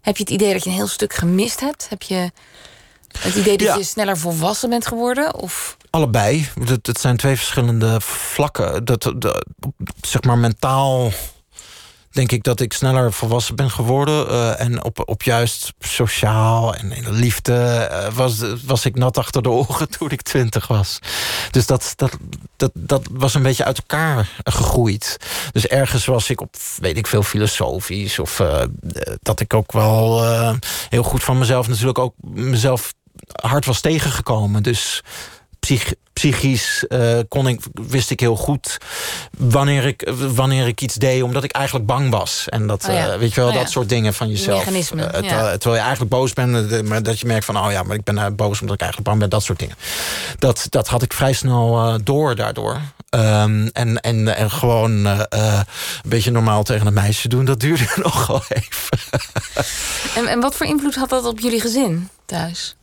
[0.00, 1.86] Heb je het idee dat je een heel stuk gemist hebt?
[1.88, 2.30] Heb je
[3.18, 3.76] het idee dat Ja.
[3.76, 5.34] je sneller volwassen bent geworden?
[5.34, 6.48] Of Allebei.
[6.64, 8.84] Het, het zijn twee verschillende vlakken.
[8.84, 9.46] Dat, dat,
[10.00, 11.12] zeg maar mentaal
[12.12, 14.28] denk ik dat ik sneller volwassen ben geworden.
[14.28, 19.18] eh, en op, op juist sociaal en in de liefde eh, was, was ik nat
[19.18, 20.98] achter de oren toen ik twintig was.
[21.50, 22.16] Dus dat, dat,
[22.56, 25.16] dat, dat was een beetje uit elkaar gegroeid.
[25.52, 28.18] Dus ergens was ik op, weet ik veel, filosofisch.
[28.18, 28.62] Of eh,
[29.22, 30.24] dat ik ook wel
[30.88, 32.94] heel goed van mezelf natuurlijk ook mezelf
[33.32, 34.62] hard was tegengekomen.
[34.62, 35.02] Dus
[35.60, 35.94] psych,
[36.30, 38.78] psychisch eh, kon ik, wist ik heel goed
[39.38, 42.44] wanneer ik, wanneer ik iets deed, omdat ik eigenlijk bang was.
[42.48, 43.12] En dat, Oh ja.
[43.12, 43.60] eh, weet je wel, Oh ja.
[43.60, 44.58] dat soort dingen van jezelf.
[44.58, 45.20] mechanismen, Eh,
[45.50, 48.36] terwijl, je eigenlijk boos bent, maar dat je merkt van, oh ja, maar ik ben
[48.36, 49.76] boos omdat ik eigenlijk bang ben, dat soort dingen.
[50.38, 52.80] Dat, dat had ik vrij snel door daardoor.
[53.08, 55.64] Ehm, en, en, en gewoon een
[56.04, 58.98] beetje normaal tegen een meisje doen, dat duurde nog wel even.
[60.14, 62.76] en, en wat voor invloed had dat op jullie gezin thuis?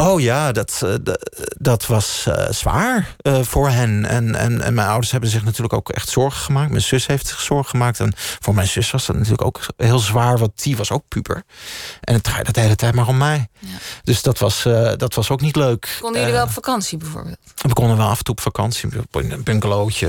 [0.00, 1.14] Oh ja, dat, eh,
[1.58, 4.04] dat was eh, zwaar eh, voor hen.
[4.04, 6.70] En, en, en mijn ouders hebben zich natuurlijk ook echt zorgen gemaakt.
[6.70, 8.00] Mijn zus heeft zich zorgen gemaakt.
[8.00, 11.42] En voor mijn zus was dat natuurlijk ook heel zwaar, want die was ook puber.
[12.00, 13.48] En het draaide de hele tijd maar om mij.
[13.58, 13.68] Ja.
[14.02, 14.62] Dus dat was,
[14.96, 15.96] dat was ook niet leuk.
[16.00, 17.38] Konden jullie wel op vakantie bijvoorbeeld?
[17.54, 18.88] we konden wel af en toe op vakantie.
[19.10, 20.08] In een bungalowtje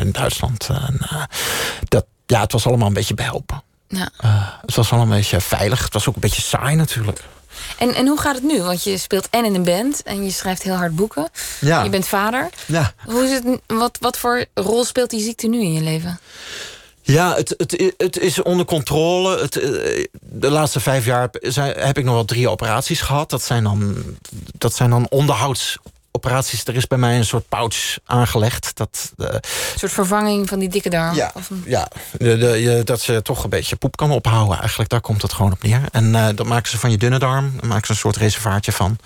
[0.00, 0.68] in Duitsland.
[0.68, 1.00] En,
[1.88, 3.62] dat, ja, het was allemaal een beetje behelpen.
[3.88, 4.08] Ja.
[4.66, 5.82] Het was wel een beetje veilig.
[5.82, 7.24] Het was ook een beetje saai natuurlijk.
[7.78, 8.62] En, en hoe gaat het nu?
[8.62, 11.28] Want je speelt en in een band en je schrijft heel hard boeken.
[11.60, 11.82] Ja.
[11.82, 12.48] Je bent vader.
[12.66, 12.92] Ja.
[13.04, 16.20] Hoe is het, wat, wat voor rol speelt die ziekte nu in je leven?
[17.02, 19.40] Ja, het, het, het is onder controle.
[19.40, 21.30] Het, eh, de laatste vijf jaar
[21.76, 23.30] heb, ik nog wel drie operaties gehad.
[23.30, 23.96] Dat zijn dan,
[24.58, 25.06] dat zijn dan
[26.24, 26.64] onderhoudsoperaties.
[26.64, 28.70] Er is bij mij een soort pouch aangelegd.
[28.76, 29.40] Dat, eh, Een
[29.78, 31.14] soort vervanging van die dikke darm?
[31.14, 31.88] ja, Of een- ja
[32.18, 34.90] de, de, je, dat ze toch een beetje poep kan ophouden eigenlijk.
[34.90, 35.80] Daar komt het gewoon op neer.
[35.92, 37.52] En eh dat maken ze van je dunne darm.
[37.56, 38.98] Daar maken ze een soort reservaatje van.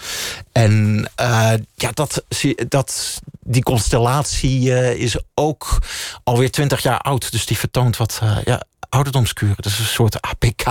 [0.52, 2.22] En eh, ja, dat,
[2.68, 5.78] dat, die constellatie is ook
[6.24, 7.30] alweer twintig jaar oud.
[7.32, 9.54] Dus die vertoont wat ja, ouderdomskuren.
[9.56, 10.64] Dat is een soort APK.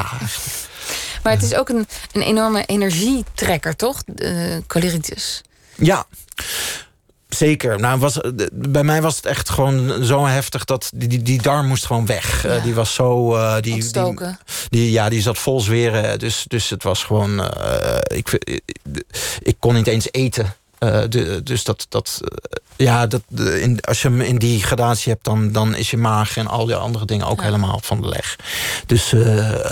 [1.23, 4.01] Maar het is ook een, een enorme energietrekker, toch?
[4.05, 5.41] De choleritis.
[5.79, 6.05] Ja.
[7.29, 7.79] Zeker.
[7.79, 11.41] Nou, was, de- bij mij was het echt gewoon zo heftig dat die, die, die
[11.41, 12.43] darm moest gewoon weg.
[12.43, 12.49] Ja.
[12.49, 13.35] Eh, die was zo.
[13.35, 13.91] eh, die,
[14.69, 16.19] die, ja, die zat vol zweren.
[16.19, 17.43] Dus, dus het was gewoon.
[17.43, 18.31] eh, ik,
[19.39, 20.55] ik, kon niet eens eten.
[20.79, 21.85] Eh, de, dus dat.
[21.89, 25.91] dat eh, ja, dat, in, als je hem in die gradatie hebt, dan, dan is
[25.91, 27.43] je maag en al die andere dingen ook Ja.
[27.45, 28.35] helemaal van de leg.
[28.85, 29.71] Dus eh,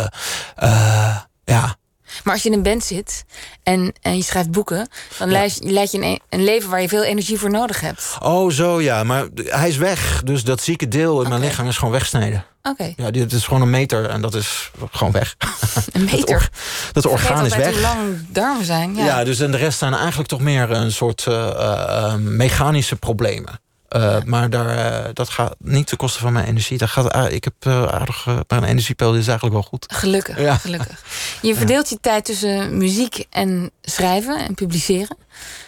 [0.55, 1.75] eh, ja.
[2.23, 3.25] Maar als je in een band zit
[3.63, 4.87] en, en je schrijft boeken...
[5.17, 8.15] dan leid, leid je een, een leven waar je veel energie voor nodig hebt.
[8.19, 9.03] Oh, zo ja.
[9.03, 10.21] Maar hij is weg.
[10.23, 12.45] Dus dat zieke deel in mijn lichaam is gewoon weggesneden.
[12.61, 15.35] Oké, Ja, dit is gewoon een meter en dat is gewoon weg.
[15.93, 16.35] een Dat, meter.
[16.35, 16.49] or-
[16.91, 17.71] dat orgaan is weg.
[17.71, 17.99] hoe lang
[18.29, 18.95] darmen zijn.
[18.95, 19.05] Ja.
[19.05, 19.23] Ja.
[19.23, 23.59] dus en de rest zijn eigenlijk toch meer een soort eh, eh, mechanische problemen.
[23.88, 26.77] Eh, Maar daar, eh, dat gaat niet ten koste van mijn energie.
[26.77, 28.25] Dat gaat, ah, ik heb eh, aardig.
[28.47, 29.85] mijn energiepeil is eigenlijk wel goed.
[29.93, 30.55] Gelukkig, Ja.
[30.57, 31.03] gelukkig.
[31.41, 35.17] Je verdeelt je tijd tussen muziek en schrijven en publiceren.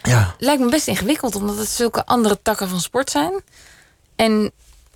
[0.04, 3.42] Ja, Lijkt me best ingewikkeld, omdat het zulke andere takken van sport zijn.
[4.16, 4.52] En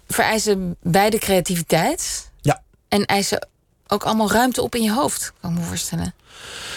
[0.08, 2.30] vereisen beide creativiteit.
[2.42, 2.62] Ja.
[2.88, 3.48] En eisen
[3.88, 6.14] ook allemaal ruimte op in je hoofd, kan ik me voorstellen.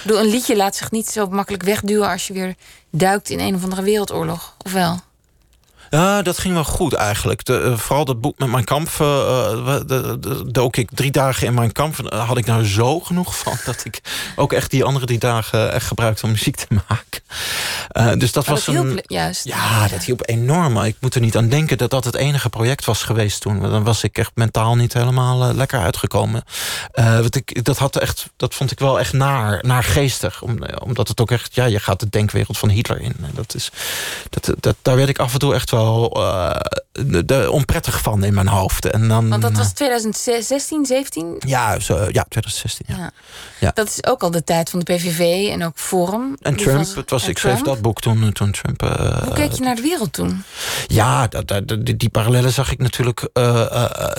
[0.05, 2.55] Een liedje laat zich niet zo makkelijk wegduwen als je weer
[2.91, 4.55] duikt in een of andere wereldoorlog.
[4.65, 5.01] Of wel?
[5.91, 7.45] Ja, dat ging wel goed eigenlijk.
[7.45, 8.89] De, uh, vooral dat boek met mijn kamp.
[9.01, 9.81] Uh,
[10.47, 12.13] dook ik drie dagen in mijn kamp.
[12.13, 14.01] had ik nou zo genoeg van dat ik
[14.37, 17.21] ook echt die andere drie dagen echt gebruikte om muziek te maken.
[17.93, 18.87] Uh, dus dat maar was dat een.
[18.87, 19.45] hielp juist.
[19.45, 20.79] Ja, dat hielp enorm.
[20.79, 23.61] Ik moet er niet aan denken dat dat het enige project was geweest toen.
[23.61, 26.45] Dan was ik echt mentaal niet helemaal lekker uitgekomen.
[26.95, 30.43] wat ik, dat, had echt, dat vond ik wel echt naar, naar geestig.
[30.43, 31.55] Om, omdat het ook echt.
[31.55, 33.17] Ja, je gaat de denkwereld van Hitler in.
[33.23, 33.71] En dat is,
[34.31, 36.51] dat, dat, daar werd ik af en toe echt wel uh,
[37.25, 38.87] de, onprettig van in mijn hoofd.
[38.91, 41.37] En dan, Want dat was 2016, 17?
[41.47, 42.87] Ja, zo, ja 2016.
[42.89, 42.97] Ja.
[42.97, 43.11] Ja.
[43.61, 43.71] ja.
[43.75, 46.37] Dat is ook al de tijd van de PVV en ook Forum.
[46.41, 48.83] En Trump, was- het was, en ik schreef dat boek toen, toen Trump...
[48.83, 50.43] uh, Hoe keek je naar de wereld toen?
[50.87, 53.29] Ja, dat, dat, die, die parallellen zag ik natuurlijk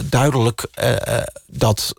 [0.09, 0.65] duidelijk
[1.47, 1.93] dat.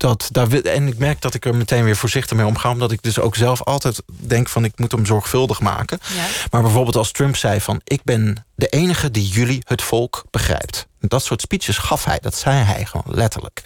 [0.00, 2.70] Dat, daar, wil- en ik merk dat ik er meteen weer voorzichtig mee omga.
[2.70, 5.98] Omdat ik dus ook zelf altijd denk van ik moet hem zorgvuldig maken.
[6.14, 6.24] Ja.
[6.50, 7.80] Maar bijvoorbeeld als Trump zei van...
[7.84, 10.86] ik ben de enige die jullie, het volk, begrijpt.
[11.00, 13.62] Dat soort speeches gaf hij, dat zei hij gewoon letterlijk.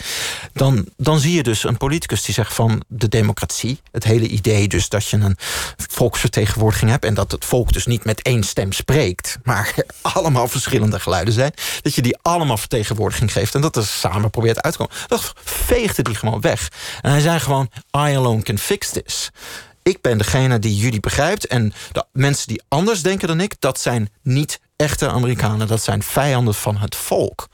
[0.52, 3.80] Dan, dan zie je dus een politicus die zegt van de democratie...
[3.90, 5.36] het hele idee dus dat je een
[5.76, 7.04] volksvertegenwoordiging hebt...
[7.04, 9.38] en dat het volk dus niet met één stem spreekt...
[9.42, 11.52] maar allemaal verschillende geluiden zijn...
[11.80, 13.54] dat je die allemaal vertegenwoordiging geeft...
[13.54, 14.96] en dat er samen probeert uit te komen.
[15.06, 16.68] Dat veegde die gewoon weg.
[17.00, 19.30] En hij zei gewoon, I alone can fix this
[19.84, 21.46] ik ben degene die jullie begrijpt.
[21.46, 25.66] En de mensen die anders denken dan ik, dat zijn niet echte Amerikanen.
[25.66, 27.48] Dat zijn vijanden van het volk.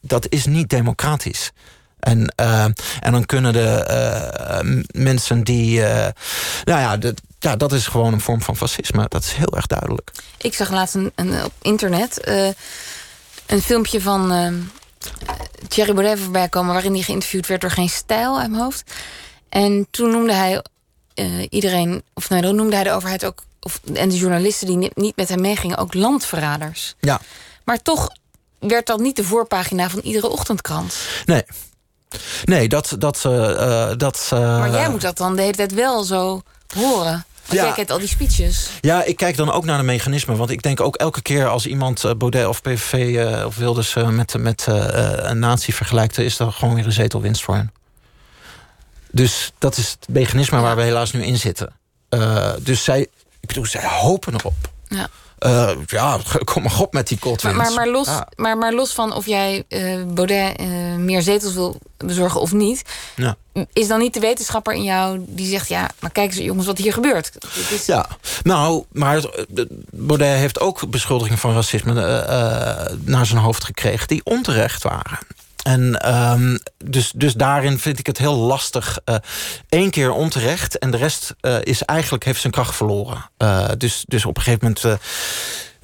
[0.00, 1.52] Dat is niet democratisch.
[1.98, 2.64] En, uh,
[3.00, 3.86] en dan kunnen de
[4.64, 5.78] uh, mensen die.
[5.78, 6.06] Uh,
[6.64, 6.98] nou ja,
[7.38, 9.06] ja, dat is gewoon een vorm van fascisme.
[9.08, 10.10] Dat is heel erg duidelijk.
[10.38, 12.48] Ik zag laatst een, op internet eh,
[13.46, 14.52] een filmpje van eh,
[15.68, 16.72] Thierry Baudet voorbij komen...
[16.72, 18.92] waarin hij geïnterviewd werd door Geen Stijl uit mijn hoofd.
[19.48, 20.62] En toen noemde hij
[21.48, 25.16] iedereen, of nou, dan noemde hij de overheid ook, of, en de journalisten die niet,
[25.16, 26.94] met hem meegingen, ook landverraders.
[27.00, 27.20] Ja.
[27.64, 28.08] Maar toch
[28.58, 30.96] werd dat niet de voorpagina van iedere ochtendkrant.
[31.24, 31.42] Nee.
[32.44, 32.94] Nee, dat.
[32.98, 36.42] dat, uh, dat uh, maar jij moet dat dan de hele tijd wel zo
[36.74, 37.24] horen.
[37.46, 37.64] Want Ja.
[37.64, 38.70] jij kent al die speeches.
[38.80, 40.36] Ja, ik kijk dan ook naar de mechanismen.
[40.36, 43.96] Want ik denk ook elke keer als iemand eh, Baudet of PVV eh, of Wilders
[43.96, 44.86] eh, met, met eh,
[45.16, 47.72] een nazi vergelijkt, is er gewoon weer een zetelwinst voor hen.
[49.10, 51.72] Dus dat is het mechanisme waar we helaas nu in zitten.
[52.08, 53.06] Eh, dus zij,
[53.48, 54.54] ik bedoel, zij hopen erop.
[54.88, 55.08] Ja.
[55.38, 56.18] Eh, ja,
[56.52, 58.28] kom maar op met die cold Maar, maar, maar, los, Ja.
[58.36, 60.66] maar, maar los van of jij eh, Baudet eh,
[60.96, 62.82] meer zetels wil bezorgen of niet,
[63.16, 63.36] Ja.
[63.72, 66.78] is dan niet de wetenschapper in jou die zegt: ja, maar kijk eens, jongens, wat
[66.78, 67.32] hier gebeurt.
[67.70, 68.06] Is, Ja,
[68.42, 69.24] nou, maar
[69.90, 71.92] Baudet heeft ook beschuldigingen van racisme
[73.04, 74.08] naar zijn hoofd gekregen...
[74.08, 75.18] die onterecht waren.
[75.66, 78.98] En ehm, dus, dus daarin vind ik het heel lastig.
[79.68, 83.30] Eén keer onterecht en de rest eh, is eigenlijk heeft zijn kracht verloren.
[83.36, 84.84] Eh, dus, dus op een gegeven moment...
[84.84, 84.92] eh,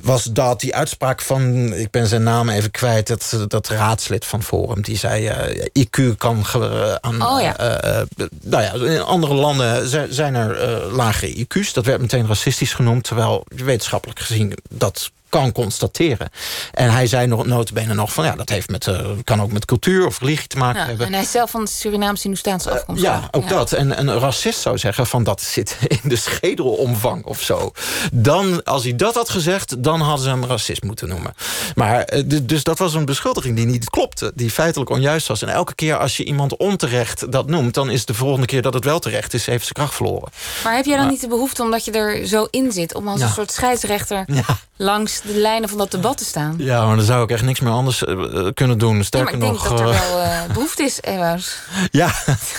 [0.03, 4.43] was dat die uitspraak van, ik ben zijn naam even kwijt, dat, dat raadslid van
[4.43, 7.23] Forum, die zei: eh, IQ kan ge- aan.
[7.27, 7.57] Oh ja.
[7.57, 8.07] eh, eh,
[8.43, 11.73] nou ja, in andere landen zi- zijn er eh, lage IQ's.
[11.73, 16.31] Dat werd meteen racistisch genoemd, terwijl wetenschappelijk gezien dat kan constateren.
[16.73, 19.65] En hij zei nog notabene nog van ja, dat heeft met, eh, kan ook met
[19.65, 21.07] cultuur of religie te maken Ja, hebben.
[21.07, 23.03] en hij is zelf van Surinaamse Hindoestaanse afkomst.
[23.03, 23.73] Ja, ook dat.
[23.73, 27.73] En een racist zou zeggen van dat zit in de schedelomvang of zo.
[28.13, 31.35] Dan, als hij dat had gezegd, dan hadden ze hem racist moeten noemen.
[31.75, 35.43] Maar eh, dus dat was een beschuldiging die niet klopte, die feitelijk onjuist was.
[35.43, 38.75] En elke keer als je iemand onterecht dat noemt, dan is de volgende keer dat
[38.75, 40.29] het wel terecht is, heeft ze kracht verloren.
[40.65, 43.21] Maar heb jij dan niet de behoefte, omdat je er zo in zit, om als
[43.21, 43.27] Ja.
[43.27, 44.45] een soort scheidsrechter Ja.
[44.83, 46.55] Langs de lijnen van dat debat te staan?
[46.59, 48.89] Ja, maar dan zou ik echt niks meer anders eh, kunnen doen.
[48.89, 49.69] Ja, maar Sterker ik denk nog.
[49.69, 51.59] dat er eh, wel eh, behoefte is, Ewout.
[51.91, 52.15] ja,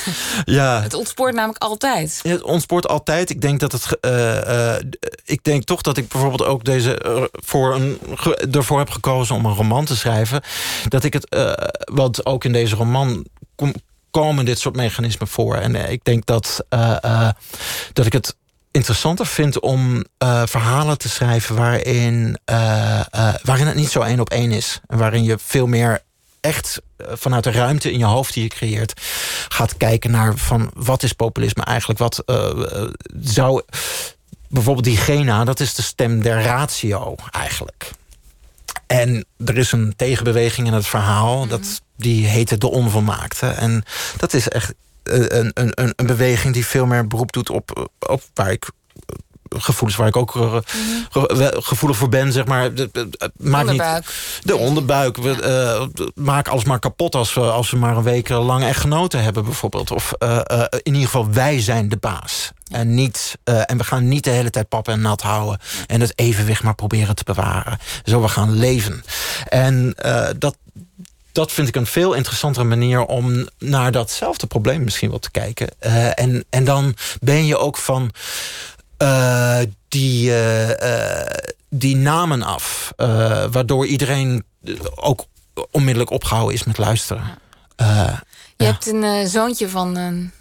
[0.43, 2.19] ja, Het ontspoort namelijk altijd.
[2.23, 3.29] Ja, Het ontspoort altijd.
[3.29, 3.97] Ik denk dat het.
[5.25, 6.99] ik denk toch dat ik bijvoorbeeld ook deze
[7.31, 7.99] voor een,
[8.51, 10.41] ervoor heb gekozen om een roman te schrijven.
[10.87, 11.35] Dat ik het.
[11.93, 13.73] want ook in deze roman kom-
[14.11, 15.55] komen dit soort mechanismen voor.
[15.55, 16.65] En ik denk dat,
[17.93, 18.35] dat ik het
[18.73, 24.19] interessanter vind om eh, verhalen te schrijven waarin, eh, eh, waarin het niet zo één
[24.19, 24.79] op één is.
[24.87, 26.01] En waarin je veel meer
[26.41, 29.01] echt vanuit de ruimte in je hoofd die je creëert
[29.47, 31.99] gaat kijken naar van wat is populisme eigenlijk?
[31.99, 32.23] Wat
[33.21, 33.61] zou
[34.47, 37.91] bijvoorbeeld die Gena, dat is de stem der ratio eigenlijk.
[38.87, 43.47] En er is een tegenbeweging in het verhaal, dat, die heette De Onvolmaakte.
[43.47, 43.83] En
[44.17, 44.73] dat is echt
[45.03, 48.69] een, een, een, een beweging die veel meer beroep doet op, op waar ik
[49.57, 52.71] gevoelens waar ik ook ge gevoelig voor ben, zeg maar.
[53.37, 54.05] maak onderbuik.
[54.05, 55.17] niet de onderbuik.
[55.17, 58.79] We, uh, maak alles maar kapot als we, als we maar een week lang echt
[58.79, 59.91] genoten hebben, bijvoorbeeld.
[59.91, 60.39] Of uh,
[60.69, 62.51] in ieder geval, wij zijn de baas.
[62.71, 65.59] En, niet, en we gaan niet de hele tijd pap en nat houden.
[65.87, 67.77] En het evenwicht maar proberen te bewaren.
[68.03, 69.03] Zo, we gaan leven.
[69.47, 69.95] En
[70.37, 70.57] dat,
[71.33, 75.67] dat vind ik een veel interessantere manier om naar datzelfde probleem misschien wel te kijken.
[75.81, 78.11] Uh, en, en dan ben je ook van
[78.97, 79.57] uh,
[79.87, 80.69] die, uh,
[81.69, 82.93] die namen af.
[83.51, 84.43] waardoor iedereen
[84.95, 85.25] ook
[85.71, 87.23] onmiddellijk opgehouden is met luisteren.
[88.57, 89.91] Je hebt een zoontje van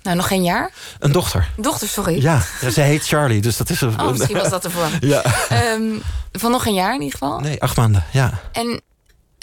[0.03, 0.73] nou, nog geen jaar?
[0.99, 1.49] Een dochter.
[1.57, 2.23] Dochter, sorry.
[2.23, 4.01] Ja, ja ze heet Charlie, dus dat is een...
[4.01, 4.89] Oh, misschien was dat ervoor.
[5.01, 5.23] ja.
[5.75, 7.41] Um, van nog geen jaar in ieder geval?
[7.41, 8.41] Nee, acht maanden, ja.
[8.53, 8.83] En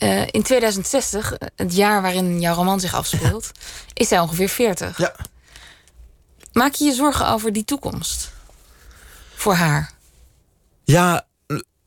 [0.04, 3.52] uh, in 2060, het jaar waarin jouw roman zich afspeelt,
[3.94, 4.98] is zij ongeveer 40.
[4.98, 5.16] Ja.
[6.54, 8.32] Maak je je zorgen over die toekomst?
[9.36, 9.92] Voor haar?
[10.84, 11.28] Ja,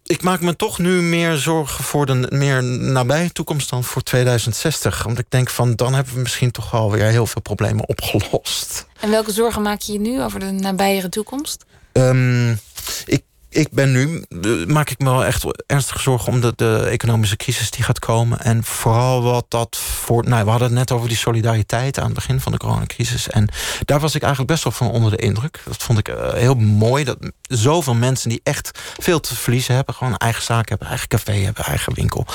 [0.02, 5.02] ik maak me toch nu meer zorgen voor de meer nabije toekomst dan voor 2060.
[5.02, 8.86] Want ik denk van dan hebben we misschien toch alweer heel veel problemen opgelost.
[9.00, 11.64] En welke zorgen maak je je nu over de nabijere toekomst?
[11.92, 12.58] Um,
[13.04, 13.22] ik
[13.52, 14.24] ik ben nu,
[14.66, 18.40] maak ik me wel echt ernstige zorgen om de, de, economische crisis die gaat komen.
[18.40, 20.24] En vooral wat dat voor.
[20.28, 23.28] Nou, we hadden het net over die solidariteit aan het begin van de coronacrisis.
[23.28, 23.48] En
[23.84, 25.60] daar was ik eigenlijk best wel van onder de indruk.
[25.64, 27.04] Dat vond ik uh, heel mooi.
[27.04, 31.32] Dat zoveel mensen die echt veel te verliezen hebben, gewoon eigen zaak hebben, eigen café
[31.32, 32.26] hebben, eigen winkel.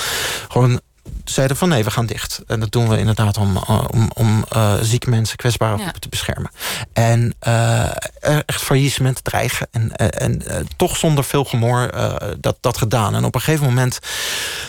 [0.47, 0.82] Gewoon
[1.24, 2.41] zeiden van nee, we gaan dicht.
[2.47, 6.10] En dat doen we inderdaad om, eh, om, om uh, zieke mensen, kwetsbare groepen te
[6.10, 6.51] beschermen.
[6.93, 7.91] En uh,
[8.45, 9.68] echt faillissementen dreigen.
[9.72, 10.43] En, en
[10.76, 11.91] toch zonder veel gemor
[12.39, 13.16] dat, dat gedaan.
[13.16, 13.99] En op een gegeven moment,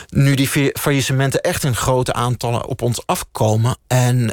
[0.09, 3.77] nu die faillissementen echt in grote aantallen op ons afkomen.
[3.87, 4.31] En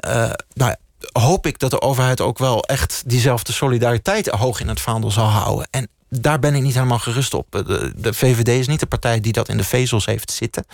[0.54, 0.76] nou,
[1.12, 5.28] hoop ik dat de overheid ook wel echt diezelfde solidariteit hoog in het vaandel zal
[5.28, 5.68] houden.
[5.72, 5.90] En
[6.22, 7.48] daar ben ik niet helemaal gerust op.
[7.50, 10.66] De, de, VVD is niet de partij die dat in de vezels heeft zitten.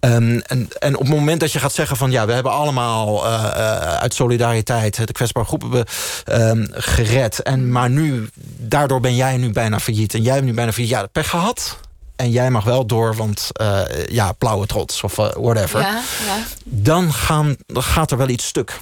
[0.00, 2.10] Um, en, en, op het moment dat je gaat zeggen van...
[2.10, 3.44] ja, we hebben allemaal uh,
[3.80, 5.84] uit solidariteit de kwetsbare groepen
[6.32, 7.38] um, gered...
[7.42, 10.14] En, maar nu, daardoor ben jij nu bijna failliet...
[10.14, 10.92] en jij bent nu bijna failliet.
[10.92, 11.78] Ja, pech gehad.
[12.16, 15.80] En jij mag wel door, want uh, ja, plauwe trots of whatever.
[15.80, 16.36] Ja, ja.
[16.64, 18.80] Dan, gaan, dan gaat er wel iets stuk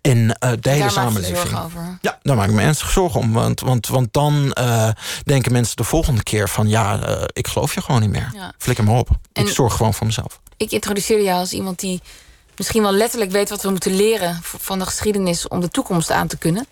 [0.00, 1.50] in uh, de hele samenleving.
[2.00, 3.32] Ja, daar maak ik me ernstig zorgen om.
[3.32, 4.88] Want, want, want dan uh,
[5.24, 6.68] denken mensen de volgende keer van...
[6.68, 8.30] ja, uh, ik geloof je gewoon niet meer.
[8.34, 8.52] Ja.
[8.58, 9.08] Flikker me op.
[9.32, 10.40] En ik zorg gewoon voor mezelf.
[10.56, 12.00] Ik introduceerde jou als iemand die
[12.56, 13.50] misschien wel letterlijk weet...
[13.50, 16.66] wat we moeten leren van de geschiedenis om de toekomst aan te kunnen.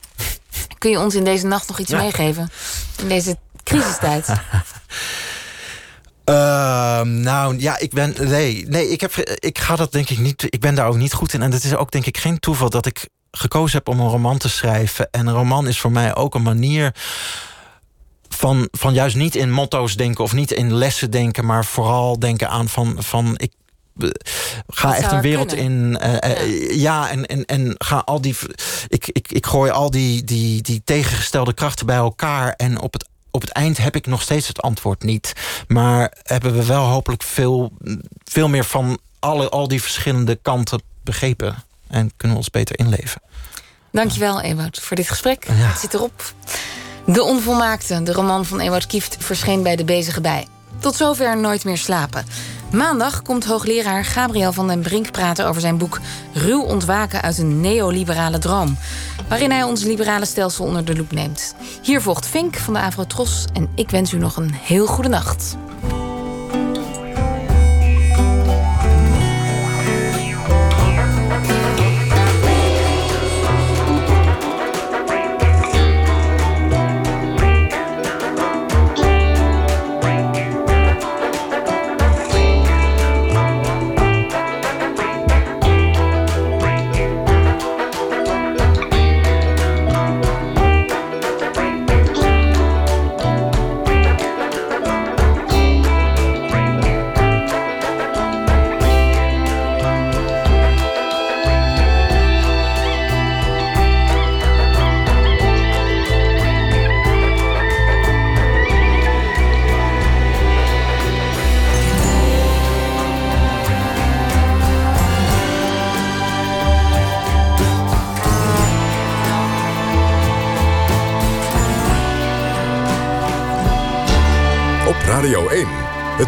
[0.78, 1.98] Kun je ons in deze nacht nog iets ja.
[1.98, 2.50] meegeven?
[2.98, 4.28] In deze crisistijd?
[6.30, 8.14] Uh, nou ja, ik ben.
[8.18, 10.44] Nee, nee ik, heb, ik ga dat denk ik niet.
[10.48, 11.42] Ik ben daar ook niet goed in.
[11.42, 14.38] En het is ook denk ik geen toeval dat ik gekozen heb om een roman
[14.38, 15.08] te schrijven.
[15.10, 16.94] En een roman is voor mij ook een manier.
[18.28, 22.48] Van, van juist niet in motto's denken of niet in lessen denken, maar vooral denken
[22.48, 23.52] aan van, van ik,
[24.66, 25.98] ga echt een wereld in.
[26.02, 26.74] Uh, ja.
[26.74, 28.36] ja, en, en, en ga al die.
[28.88, 32.52] Ik, ik, ik gooi al die, die, die tegengestelde krachten bij elkaar.
[32.52, 35.32] En op het op het eind heb ik nog steeds het antwoord niet.
[35.68, 37.72] Maar hebben we wel hopelijk veel,
[38.24, 41.64] veel meer van alle, al die verschillende kanten begrepen.
[41.88, 43.20] En kunnen we ons beter inleven.
[43.90, 45.46] Dankjewel, Ewout, voor dit gesprek.
[45.50, 46.32] Het zit erop.
[47.06, 50.46] De Onvolmaakte, de roman van Ewout Kieft, verscheen bij De Bezige Bij.
[50.78, 52.26] Tot zover Nooit meer slapen.
[52.72, 56.00] Maandag komt hoogleraar Gabriel van den Brink praten over zijn boek
[56.32, 58.78] Ruw ontwaken uit een neoliberale droom.
[59.28, 61.54] Waarin hij ons liberale stelsel onder de loep neemt.
[61.82, 65.56] Hier volgt Fink van de Avrotros en ik wens u nog een heel goede nacht.